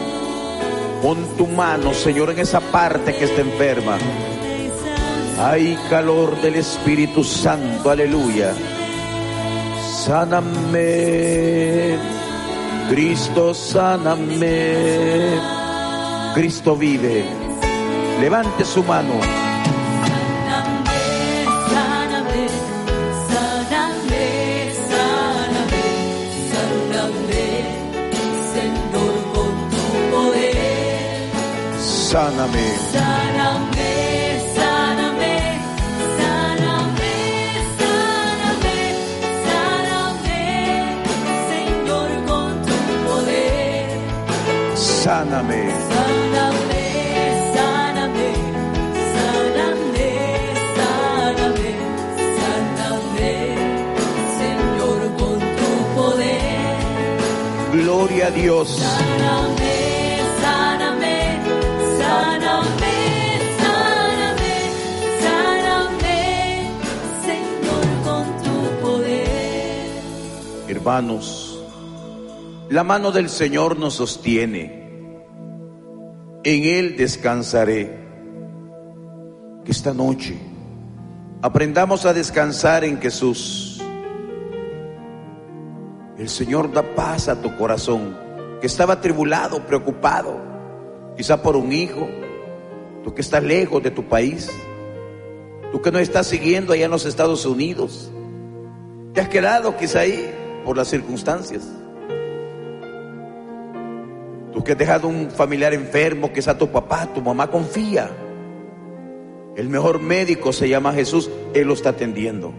Pon 1.00 1.24
tu 1.38 1.46
mano, 1.46 1.94
Señor, 1.94 2.30
en 2.30 2.40
esa 2.40 2.58
parte 2.58 3.14
que 3.14 3.26
está 3.26 3.42
enferma. 3.42 3.98
Hay 5.38 5.76
calor 5.90 6.40
del 6.40 6.54
Espíritu 6.56 7.24
Santo, 7.24 7.90
aleluya. 7.90 8.52
Sáname, 10.04 11.96
Cristo, 12.88 13.52
sáname. 13.52 15.38
Cristo 16.34 16.76
vive. 16.76 17.24
Levante 18.20 18.64
su 18.64 18.82
mano. 18.84 19.14
Sáname, 32.14 32.76
Sáname. 45.04 45.68
Sáname, 45.90 46.84
sáname, 47.54 48.28
sáname, 49.12 50.08
sáname, 50.78 51.70
sáname, 52.40 53.32
Señor, 54.40 55.00
con 55.18 55.38
tu 55.58 55.70
poder. 55.94 56.76
Gloria 57.74 58.28
a 58.28 58.30
Dios. 58.30 58.68
Sáname, 58.78 59.76
sáname, 60.40 61.16
sáname, 62.00 62.86
sáname, 63.60 64.54
sáname, 65.20 66.16
Señor, 67.26 67.84
con 68.06 68.24
tu 68.42 68.56
poder. 68.80 69.90
Hermanos, 70.66 71.58
la 72.70 72.82
mano 72.84 73.12
del 73.12 73.28
Señor 73.28 73.78
nos 73.78 73.92
sostiene. 73.96 74.83
En 76.44 76.64
Él 76.64 76.96
descansaré. 76.98 78.04
Que 79.64 79.72
esta 79.72 79.94
noche 79.94 80.36
aprendamos 81.40 82.04
a 82.04 82.12
descansar 82.12 82.84
en 82.84 83.00
Jesús. 83.00 83.82
El 86.18 86.28
Señor 86.28 86.70
da 86.70 86.82
paz 86.94 87.28
a 87.28 87.40
tu 87.40 87.56
corazón, 87.56 88.14
que 88.60 88.66
estaba 88.66 89.00
tribulado, 89.00 89.64
preocupado, 89.66 90.36
quizá 91.16 91.42
por 91.42 91.56
un 91.56 91.72
hijo, 91.72 92.06
tú 93.02 93.14
que 93.14 93.22
estás 93.22 93.42
lejos 93.42 93.82
de 93.82 93.90
tu 93.90 94.04
país, 94.04 94.50
tú 95.72 95.80
que 95.80 95.90
no 95.90 95.98
estás 95.98 96.26
siguiendo 96.26 96.74
allá 96.74 96.84
en 96.84 96.90
los 96.90 97.06
Estados 97.06 97.46
Unidos, 97.46 98.12
te 99.14 99.22
has 99.22 99.30
quedado 99.30 99.78
quizá 99.78 100.00
ahí 100.00 100.30
por 100.62 100.76
las 100.76 100.88
circunstancias. 100.88 101.62
Tú 104.54 104.62
que 104.62 104.72
has 104.72 104.78
dejado 104.78 105.08
un 105.08 105.32
familiar 105.32 105.74
enfermo, 105.74 106.32
que 106.32 106.38
es 106.38 106.46
a 106.46 106.56
tu 106.56 106.68
papá, 106.68 107.08
tu 107.12 107.20
mamá, 107.20 107.50
confía. 107.50 108.08
El 109.56 109.68
mejor 109.68 109.98
médico 109.98 110.52
se 110.52 110.68
llama 110.68 110.92
Jesús, 110.92 111.28
Él 111.54 111.66
lo 111.66 111.74
está 111.74 111.88
atendiendo. 111.90 112.54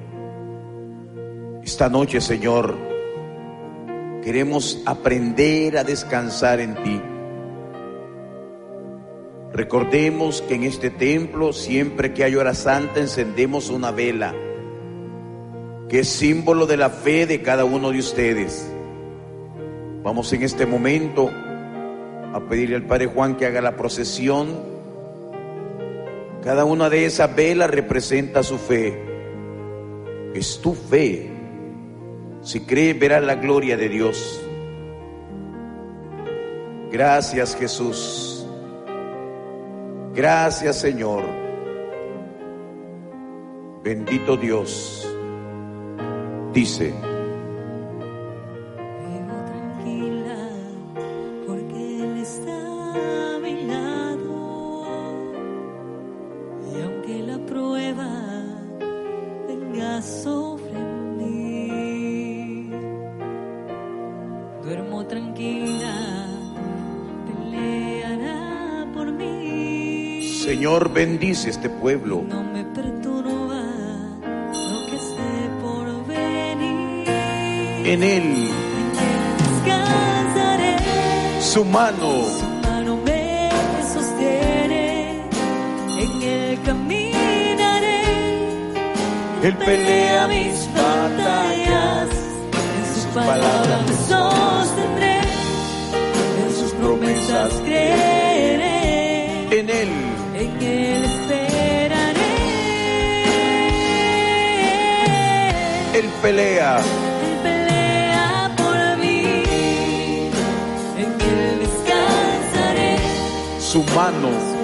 Esta 1.64 1.88
noche, 1.88 2.20
Señor, 2.20 2.76
queremos 4.22 4.84
aprender 4.86 5.78
a 5.78 5.86
descansar 5.86 6.60
en 6.60 6.76
ti. 6.84 7.02
Recordemos 9.54 10.42
que 10.42 10.56
en 10.56 10.64
este 10.64 10.90
templo, 10.90 11.54
siempre 11.54 12.14
que 12.14 12.26
hay 12.26 12.36
hora 12.36 12.54
santa, 12.54 13.00
encendemos 13.00 13.70
una 13.70 13.92
vela, 13.92 14.36
que 15.88 16.00
es 16.00 16.10
símbolo 16.10 16.66
de 16.66 16.76
la 16.76 16.90
fe 16.90 17.26
de 17.26 17.42
cada 17.42 17.64
uno 17.64 17.92
de 17.92 18.00
ustedes. 18.00 18.70
Vamos 20.04 20.32
en 20.34 20.44
este 20.44 20.66
momento 20.66 21.32
a 22.36 22.42
pedirle 22.42 22.76
al 22.76 22.84
Padre 22.84 23.06
Juan 23.06 23.38
que 23.38 23.46
haga 23.46 23.62
la 23.62 23.78
procesión. 23.78 24.50
Cada 26.44 26.66
una 26.66 26.90
de 26.90 27.06
esas 27.06 27.34
velas 27.34 27.70
representa 27.70 28.44
su 28.44 28.58
fe. 28.58 29.02
Es 30.34 30.60
tu 30.60 30.74
fe. 30.74 31.32
Si 32.42 32.60
crees, 32.66 33.00
verás 33.00 33.24
la 33.24 33.36
gloria 33.36 33.78
de 33.78 33.88
Dios. 33.88 34.42
Gracias 36.92 37.56
Jesús. 37.56 38.46
Gracias 40.14 40.76
Señor. 40.76 41.24
Bendito 43.82 44.36
Dios. 44.36 45.10
Dice, 46.52 46.94
Señor, 70.76 70.92
bendice 70.92 71.50
este 71.52 71.70
pueblo. 71.70 72.22
No 72.28 72.44
me 72.44 72.66
perturba 72.66 73.62
lo 74.52 74.86
que 74.88 74.96
esté 74.98 75.50
por 75.62 76.06
venir. 76.06 77.08
En 77.86 78.04
Él, 78.04 78.50
Descansaré, 79.64 80.76
su 81.40 81.64
mano 81.64 82.26
su 82.26 82.46
mano 82.68 82.98
me 83.06 83.50
sostiene, 83.94 85.30
en 85.98 86.22
el 86.22 86.62
caminaré. 86.64 88.02
Él 89.44 89.56
pelea 89.56 90.28
mis 90.28 90.70
batallas, 90.74 92.10
en 92.76 92.86
sus 92.94 93.06
palabras 93.14 93.82
me 93.88 93.96
sostendré, 94.10 95.20
en 96.44 96.52
sus 96.54 96.74
promesas 96.74 97.54
creeré, 97.64 97.96
Él, 98.10 98.15
él 100.62 101.06
esperaré. 101.06 102.32
Él 105.94 106.10
pelea 106.22 106.78
Él 107.24 107.38
pelea 107.44 108.52
por 108.58 108.98
mí, 108.98 110.32
en 110.98 111.10
él 111.22 111.60
descansaré. 111.60 112.98
Su 113.60 113.84
mano 113.96 114.55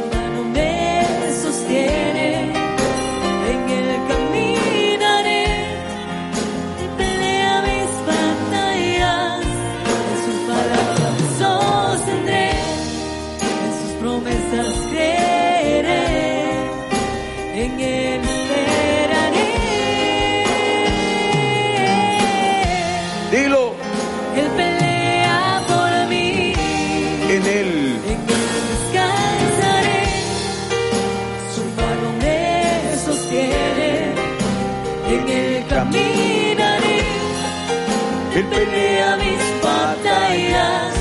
pelea 38.66 39.18
mis 39.18 39.64
batallas, 39.64 40.94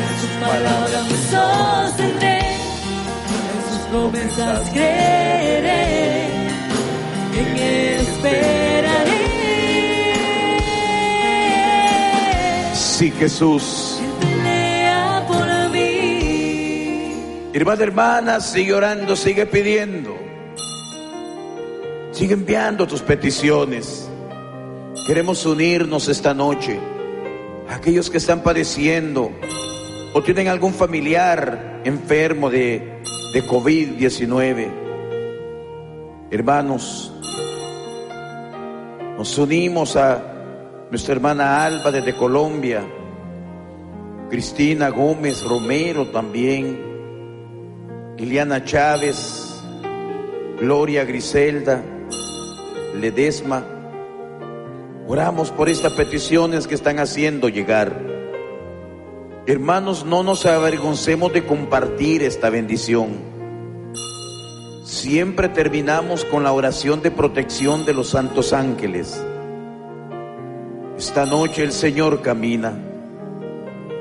en 0.00 0.14
sus 0.20 0.30
palabras 0.40 1.04
me 1.10 1.16
sostendré, 1.32 2.38
en 2.38 3.60
sus 3.68 3.82
promesas 3.90 4.70
creeré, 4.70 6.26
en 7.38 7.56
esperaré. 8.00 9.24
Sí, 12.74 13.10
Jesús. 13.10 14.00
Pelea 14.20 15.24
por 15.28 15.70
mí. 15.70 17.12
Hermana, 17.52 17.82
hermana, 17.82 18.40
sigue 18.40 18.72
orando, 18.72 19.16
sigue 19.16 19.46
pidiendo. 19.46 20.16
Sigue 22.12 22.34
enviando 22.34 22.86
tus 22.86 23.02
peticiones. 23.02 24.08
Queremos 25.06 25.44
unirnos 25.44 26.08
esta 26.08 26.32
noche. 26.32 26.78
Aquellos 27.84 28.08
que 28.08 28.16
están 28.16 28.42
padeciendo 28.42 29.30
o 30.14 30.22
tienen 30.22 30.48
algún 30.48 30.72
familiar 30.72 31.82
enfermo 31.84 32.48
de, 32.48 33.02
de 33.34 33.42
COVID-19. 33.46 34.68
Hermanos, 36.30 37.12
nos 39.18 39.36
unimos 39.36 39.96
a 39.96 40.86
nuestra 40.90 41.12
hermana 41.12 41.62
Alba 41.62 41.90
desde 41.90 42.16
Colombia, 42.16 42.82
Cristina 44.30 44.88
Gómez 44.88 45.42
Romero 45.42 46.06
también, 46.08 46.80
Liliana 48.16 48.64
Chávez, 48.64 49.62
Gloria 50.58 51.04
Griselda, 51.04 51.82
Ledesma. 52.98 53.73
Oramos 55.06 55.50
por 55.50 55.68
estas 55.68 55.92
peticiones 55.92 56.66
que 56.66 56.74
están 56.74 56.98
haciendo 56.98 57.50
llegar. 57.50 58.00
Hermanos, 59.46 60.06
no 60.06 60.22
nos 60.22 60.46
avergoncemos 60.46 61.30
de 61.34 61.44
compartir 61.44 62.22
esta 62.22 62.48
bendición. 62.48 63.34
Siempre 64.84 65.50
terminamos 65.50 66.24
con 66.24 66.42
la 66.42 66.52
oración 66.52 67.02
de 67.02 67.10
protección 67.10 67.84
de 67.84 67.92
los 67.92 68.08
santos 68.08 68.54
ángeles. 68.54 69.22
Esta 70.96 71.26
noche 71.26 71.62
el 71.62 71.72
Señor 71.72 72.22
camina. 72.22 72.72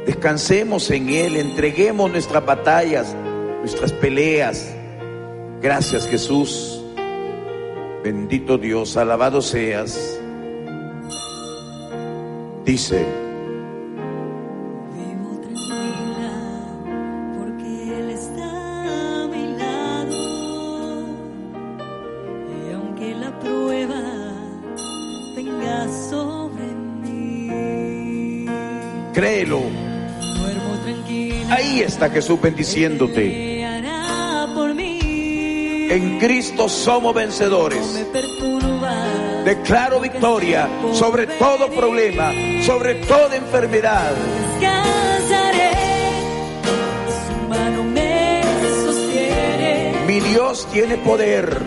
Descansemos 0.06 0.89
en 0.89 1.10
Él, 1.10 1.36
entreguemos 1.36 2.10
nuestras 2.12 2.45
batallas, 2.45 3.14
nuestras 3.60 3.91
peleas. 3.91 4.74
Gracias 5.62 6.08
Jesús. 6.08 6.82
Bendito 8.06 8.58
Dios, 8.58 8.95
alabado 8.95 9.41
seas. 9.41 10.23
Dice, 12.66 13.05
Vivo 14.95 15.38
tranquila 15.41 16.32
porque 17.38 17.99
Él 17.99 18.09
está 18.11 19.24
a 19.24 19.28
mi 19.28 19.57
lado. 19.57 20.16
Y 22.47 22.74
aunque 22.74 23.16
la 23.16 23.38
prueba 23.39 24.01
venga 25.36 25.88
sobre 26.09 26.66
mí, 27.01 28.45
créelo. 29.14 29.64
Ahí 31.49 31.82
está 31.82 32.09
Jesús 32.09 32.41
bendiciéndote. 32.41 33.53
En 35.94 36.18
Cristo 36.18 36.68
somos 36.68 37.14
vencedores. 37.14 38.04
Declaro 39.46 40.00
victoria 40.00 40.68
sobre 40.91 41.28
todo 41.28 41.70
problema, 41.70 42.32
sobre 42.66 42.96
toda 42.96 43.36
enfermedad. 43.36 44.12
Mi 50.08 50.20
Dios 50.20 50.68
tiene 50.72 50.98
poder. 50.98 51.62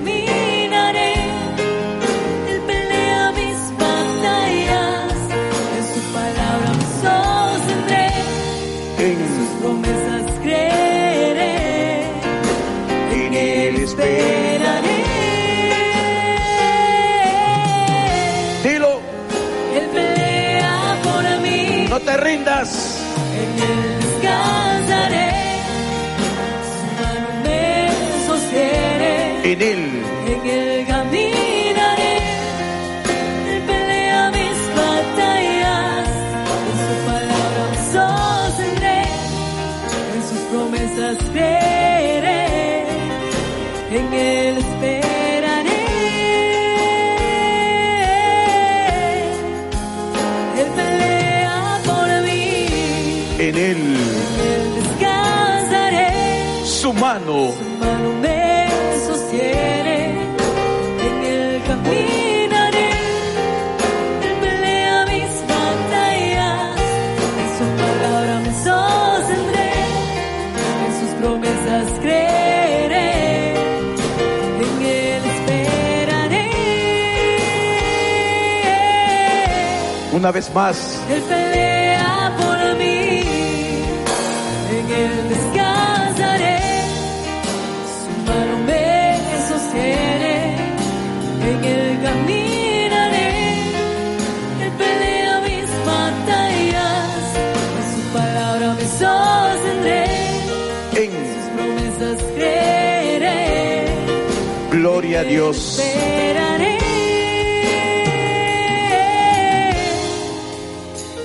Descansaré, 23.63 25.31
su 26.71 26.85
mano 26.99 27.29
me 27.45 27.63
sostiene. 28.27 29.13
En 29.53 29.63
Él 29.63 29.83
En 30.27 30.47
él 30.47 30.87
mano 57.07 57.53
Su 57.59 57.65
mano 57.85 58.09
me 58.21 58.69
sostiene, 59.07 59.99
en 61.07 61.17
él 61.35 61.63
caminaré, 61.69 62.91
él 64.27 64.35
pelea 64.45 64.97
mis 65.13 65.33
batallas, 65.53 66.81
en 67.43 67.49
su 67.59 67.67
palabra 67.83 68.35
me 68.45 68.53
sostendré, 68.69 69.71
en 70.87 70.93
sus 70.99 71.13
promesas 71.21 71.87
creeré, 72.05 73.11
en 74.65 74.75
él 75.01 75.23
esperaré. 75.35 76.47
una 80.13 80.31
vez 80.33 80.47
más. 80.53 80.77
Él 81.09 81.23
pelea 81.31 81.66
gloria 105.17 105.21
a 105.21 105.25
Dios. 105.25 105.79
esperaré. 105.79 106.79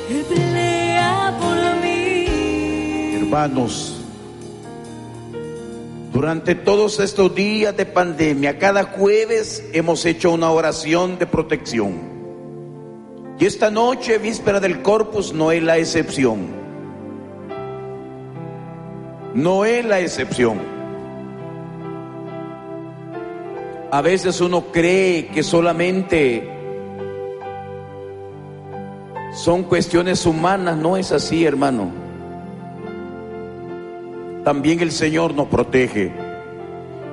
Él 0.10 0.26
pelea 0.28 1.38
por 1.39 1.84
mí. 1.84 3.16
Hermanos, 3.16 3.98
durante 6.14 6.56
todos 6.56 7.00
estos 7.00 7.34
días 7.36 7.76
de 7.76 7.86
pandemia, 7.86 8.58
cada 8.60 8.84
jueves 8.84 9.64
hemos 9.74 10.06
hecho 10.06 10.32
una 10.32 10.52
oración 10.52 11.18
de 11.18 11.28
protección. 11.28 12.12
Y 13.39 13.46
esta 13.46 13.72
noche, 13.72 14.20
víspera 14.20 14.60
del 14.60 14.82
Corpus, 14.84 15.34
no 15.34 15.52
es 15.52 15.64
la 15.64 15.78
excepción. 15.78 16.62
No 19.34 19.66
es 19.66 19.84
la 19.84 20.00
excepción. 20.00 20.70
A 23.92 24.02
veces 24.02 24.39
uno 24.39 24.72
cree 24.72 25.28
que 25.28 25.44
solamente 25.44 26.50
son 29.34 29.64
cuestiones 29.64 30.26
humanas, 30.26 30.78
no 30.78 30.96
es 30.96 31.12
así, 31.12 31.44
hermano. 31.44 31.92
También 34.46 34.80
el 34.80 34.94
Señor 34.94 35.34
nos 35.34 35.50
protege. 35.50 36.14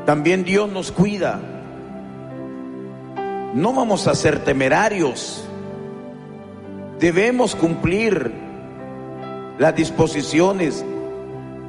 También 0.07 0.45
Dios 0.45 0.71
nos 0.71 0.93
cuida. 0.93 1.41
No 3.55 3.73
vamos 3.73 4.07
a 4.07 4.15
ser 4.15 4.45
temerarios. 4.45 5.45
Debemos 7.01 7.57
cumplir 7.57 8.33
las 9.59 9.75
disposiciones 9.75 10.85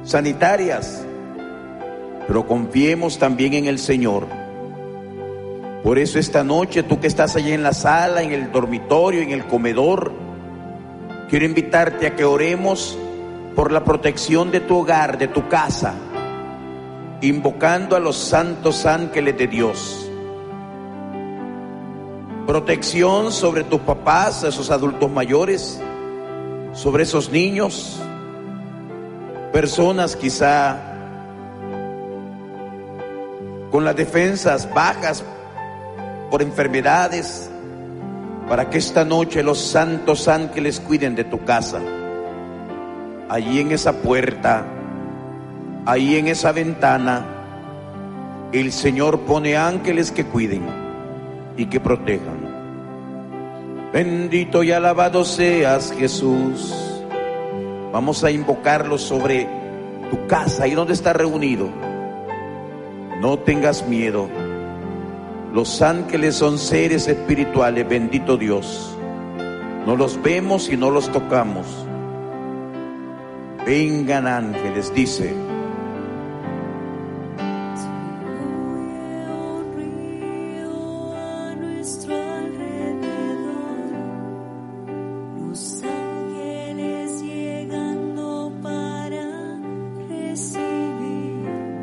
sanitarias, 0.04 1.04
pero 2.28 2.46
confiemos 2.46 3.18
también 3.18 3.54
en 3.54 3.66
el 3.66 3.80
Señor. 3.80 4.39
Por 5.82 5.98
eso 5.98 6.18
esta 6.18 6.44
noche, 6.44 6.82
tú 6.82 7.00
que 7.00 7.06
estás 7.06 7.36
allí 7.36 7.52
en 7.52 7.62
la 7.62 7.72
sala, 7.72 8.22
en 8.22 8.32
el 8.32 8.52
dormitorio, 8.52 9.22
en 9.22 9.30
el 9.30 9.46
comedor, 9.46 10.12
quiero 11.30 11.46
invitarte 11.46 12.06
a 12.06 12.16
que 12.16 12.24
oremos 12.24 12.98
por 13.56 13.72
la 13.72 13.82
protección 13.82 14.50
de 14.50 14.60
tu 14.60 14.78
hogar, 14.78 15.16
de 15.16 15.28
tu 15.28 15.48
casa, 15.48 15.94
invocando 17.22 17.96
a 17.96 18.00
los 18.00 18.16
santos 18.16 18.84
ángeles 18.84 19.38
de 19.38 19.46
Dios. 19.46 20.06
Protección 22.46 23.32
sobre 23.32 23.64
tus 23.64 23.80
papás, 23.80 24.44
esos 24.44 24.70
adultos 24.70 25.10
mayores, 25.10 25.80
sobre 26.74 27.04
esos 27.04 27.30
niños, 27.30 27.98
personas 29.50 30.14
quizá 30.14 30.76
con 33.70 33.84
las 33.84 33.96
defensas 33.96 34.68
bajas 34.74 35.24
por 36.30 36.42
enfermedades, 36.42 37.50
para 38.48 38.70
que 38.70 38.78
esta 38.78 39.04
noche 39.04 39.42
los 39.42 39.58
santos 39.58 40.28
ángeles 40.28 40.80
cuiden 40.80 41.14
de 41.14 41.24
tu 41.24 41.44
casa. 41.44 41.80
Allí 43.28 43.60
en 43.60 43.72
esa 43.72 43.92
puerta, 43.92 44.64
ahí 45.86 46.16
en 46.16 46.28
esa 46.28 46.52
ventana, 46.52 47.24
el 48.52 48.72
Señor 48.72 49.20
pone 49.20 49.56
ángeles 49.56 50.10
que 50.10 50.24
cuiden 50.24 50.62
y 51.56 51.66
que 51.66 51.80
protejan. 51.80 52.50
Bendito 53.92 54.62
y 54.62 54.72
alabado 54.72 55.24
seas 55.24 55.92
Jesús. 55.96 56.74
Vamos 57.92 58.22
a 58.22 58.30
invocarlo 58.30 58.98
sobre 58.98 59.48
tu 60.10 60.26
casa, 60.28 60.64
ahí 60.64 60.74
donde 60.74 60.92
está 60.92 61.12
reunido. 61.12 61.68
No 63.20 63.38
tengas 63.40 63.86
miedo. 63.86 64.28
Los 65.52 65.82
ángeles 65.82 66.36
son 66.36 66.58
seres 66.58 67.08
espirituales, 67.08 67.88
bendito 67.88 68.36
Dios. 68.36 68.96
No 69.86 69.96
los 69.96 70.22
vemos 70.22 70.68
y 70.68 70.76
no 70.76 70.90
los 70.90 71.10
tocamos. 71.10 71.66
Vengan 73.66 74.26
ángeles, 74.26 74.94
dice. 74.94 75.34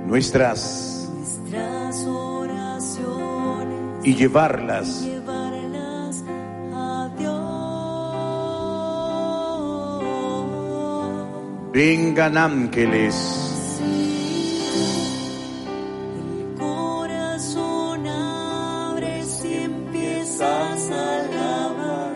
un 0.07 0.86
y 4.07 4.15
llevarlas 4.15 5.03
a 6.73 7.09
Dios. 7.17 7.33
Vengan 11.73 12.37
ángeles. 12.37 13.81
El 16.15 16.55
corazón 16.57 18.07
abre 18.07 19.25
si 19.25 19.55
empiezas 19.55 20.89
a 20.89 21.25
alabar. 21.25 22.15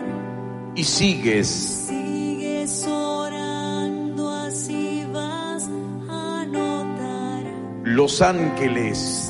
y 0.74 0.84
sigues 0.84 1.48
Sigues 1.88 2.86
orando, 2.86 4.30
así 4.30 5.04
vas 5.12 5.68
a 6.08 6.46
notar. 6.46 7.44
Los 7.84 8.22
ángeles 8.22 9.21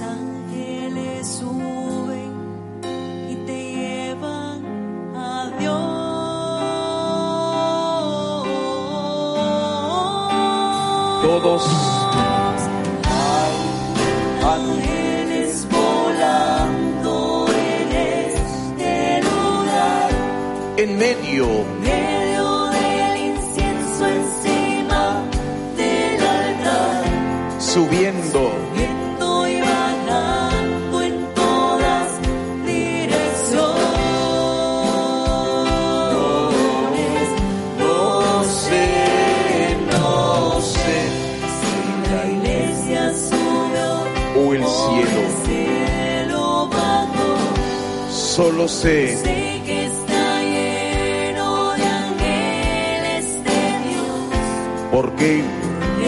Dios. 55.23 55.43
porque 55.43 55.45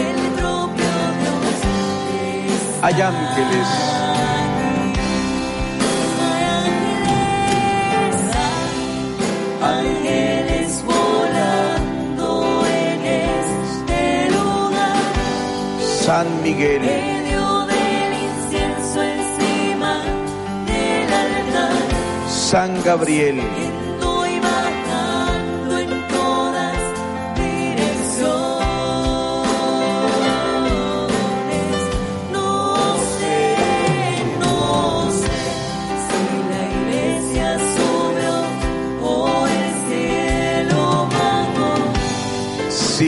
El 0.09 0.15
propio 0.33 0.91
Dios 1.19 1.57
es 2.21 2.83
hay 2.83 3.01
ángeles. 3.01 3.67
Ángeles 9.61 10.83
volando 10.85 12.63
en 12.67 13.05
este 13.05 14.31
lugar, 14.31 14.97
San 16.05 16.27
Miguel, 16.43 16.81
medio 16.81 17.65
del 17.65 18.13
incienso 18.29 19.01
encima 19.01 20.03
del 20.67 21.13
altar, 21.13 21.71
San 22.29 22.83
Gabriel, 22.83 23.41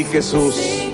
aquí. 0.08 0.88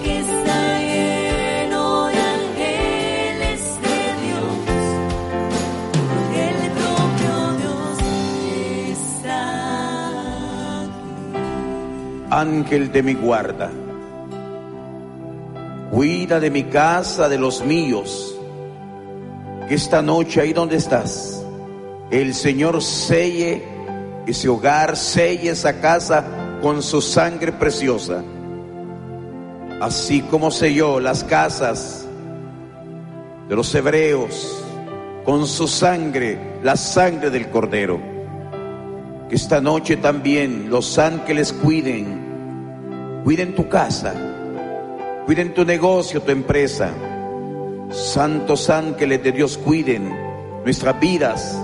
ángel 12.33 12.91
de 12.91 13.03
mi 13.03 13.13
guarda, 13.13 13.69
cuida 15.91 16.39
de 16.39 16.49
mi 16.49 16.63
casa, 16.63 17.29
de 17.29 17.37
los 17.37 17.63
míos, 17.63 18.35
que 19.67 19.75
esta 19.75 20.01
noche 20.01 20.41
ahí 20.41 20.51
donde 20.51 20.77
estás, 20.77 21.45
el 22.09 22.33
Señor 22.33 22.81
selle 22.81 23.63
ese 24.25 24.49
hogar, 24.49 24.97
selle 24.97 25.51
esa 25.51 25.79
casa 25.79 26.25
con 26.61 26.81
su 26.81 27.01
sangre 27.01 27.51
preciosa, 27.51 28.23
así 29.83 30.21
como 30.21 30.49
selló 30.49 31.01
las 31.01 31.25
casas 31.25 32.07
de 33.49 33.53
los 33.53 33.75
hebreos 33.75 34.63
con 35.25 35.45
su 35.45 35.67
sangre, 35.67 36.39
la 36.63 36.77
sangre 36.77 37.29
del 37.29 37.49
Cordero. 37.49 37.99
Que 39.27 39.35
esta 39.35 39.59
noche 39.59 39.97
también 39.97 40.69
los 40.69 40.97
ángeles 40.97 41.51
cuiden, 41.51 43.21
cuiden 43.25 43.55
tu 43.55 43.67
casa, 43.67 44.13
cuiden 45.25 45.53
tu 45.53 45.65
negocio, 45.65 46.21
tu 46.21 46.31
empresa. 46.31 46.89
Santos 47.89 48.69
ángeles 48.69 49.21
de 49.21 49.33
Dios 49.33 49.57
cuiden 49.57 50.15
nuestras 50.63 50.97
vidas, 50.97 51.61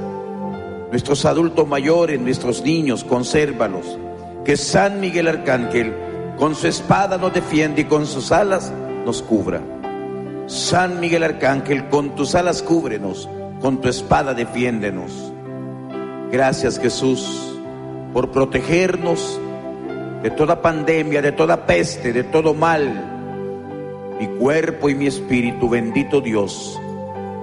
nuestros 0.91 1.23
adultos 1.23 1.65
mayores, 1.65 2.19
nuestros 2.19 2.63
niños, 2.63 3.05
consérvalos. 3.05 3.97
Que 4.43 4.57
San 4.57 4.99
Miguel 4.99 5.29
Arcángel 5.29 6.08
con 6.39 6.55
su 6.55 6.67
espada 6.67 7.17
nos 7.17 7.33
defiende 7.33 7.81
y 7.81 7.85
con 7.85 8.07
sus 8.07 8.31
alas 8.31 8.71
nos 9.05 9.21
cubra. 9.21 9.61
San 10.47 11.01
Miguel 11.01 11.23
Arcángel, 11.23 11.89
con 11.89 12.15
tus 12.15 12.33
alas 12.33 12.63
cúbrenos, 12.63 13.29
con 13.59 13.81
tu 13.81 13.89
espada 13.89 14.33
defiéndenos. 14.33 15.11
Gracias 16.31 16.79
Jesús 16.79 17.57
por 18.13 18.31
protegernos 18.31 19.39
de 20.23 20.31
toda 20.31 20.61
pandemia, 20.61 21.21
de 21.21 21.33
toda 21.33 21.65
peste, 21.65 22.13
de 22.13 22.23
todo 22.23 22.53
mal. 22.53 24.15
Mi 24.17 24.27
cuerpo 24.39 24.89
y 24.89 24.95
mi 24.95 25.07
espíritu, 25.07 25.69
bendito 25.69 26.21
Dios, 26.21 26.79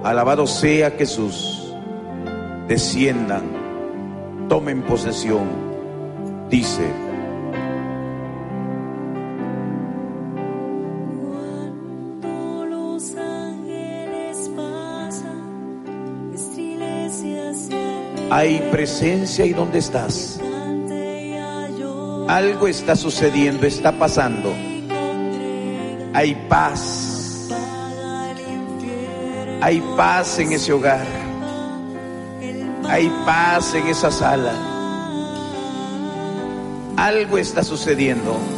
alabado 0.03 0.47
sea 0.47 0.91
Jesús, 0.91 1.73
desciendan, 2.67 3.43
tomen 4.49 4.81
posesión, 4.81 5.47
dice. 6.49 7.06
Hay 18.29 18.59
presencia 18.71 19.45
y 19.45 19.53
donde 19.53 19.79
estás. 19.79 20.39
Algo 22.27 22.67
está 22.67 22.95
sucediendo, 22.95 23.65
está 23.65 23.93
pasando. 23.93 24.53
Hay 26.13 26.35
paz, 26.49 27.49
hay 29.61 29.81
paz 29.95 30.39
en 30.39 30.51
ese 30.51 30.73
hogar, 30.73 31.05
hay 32.89 33.09
paz 33.25 33.73
en 33.75 33.87
esa 33.87 34.11
sala. 34.11 34.53
Algo 36.97 37.37
está 37.37 37.63
sucediendo. 37.63 38.56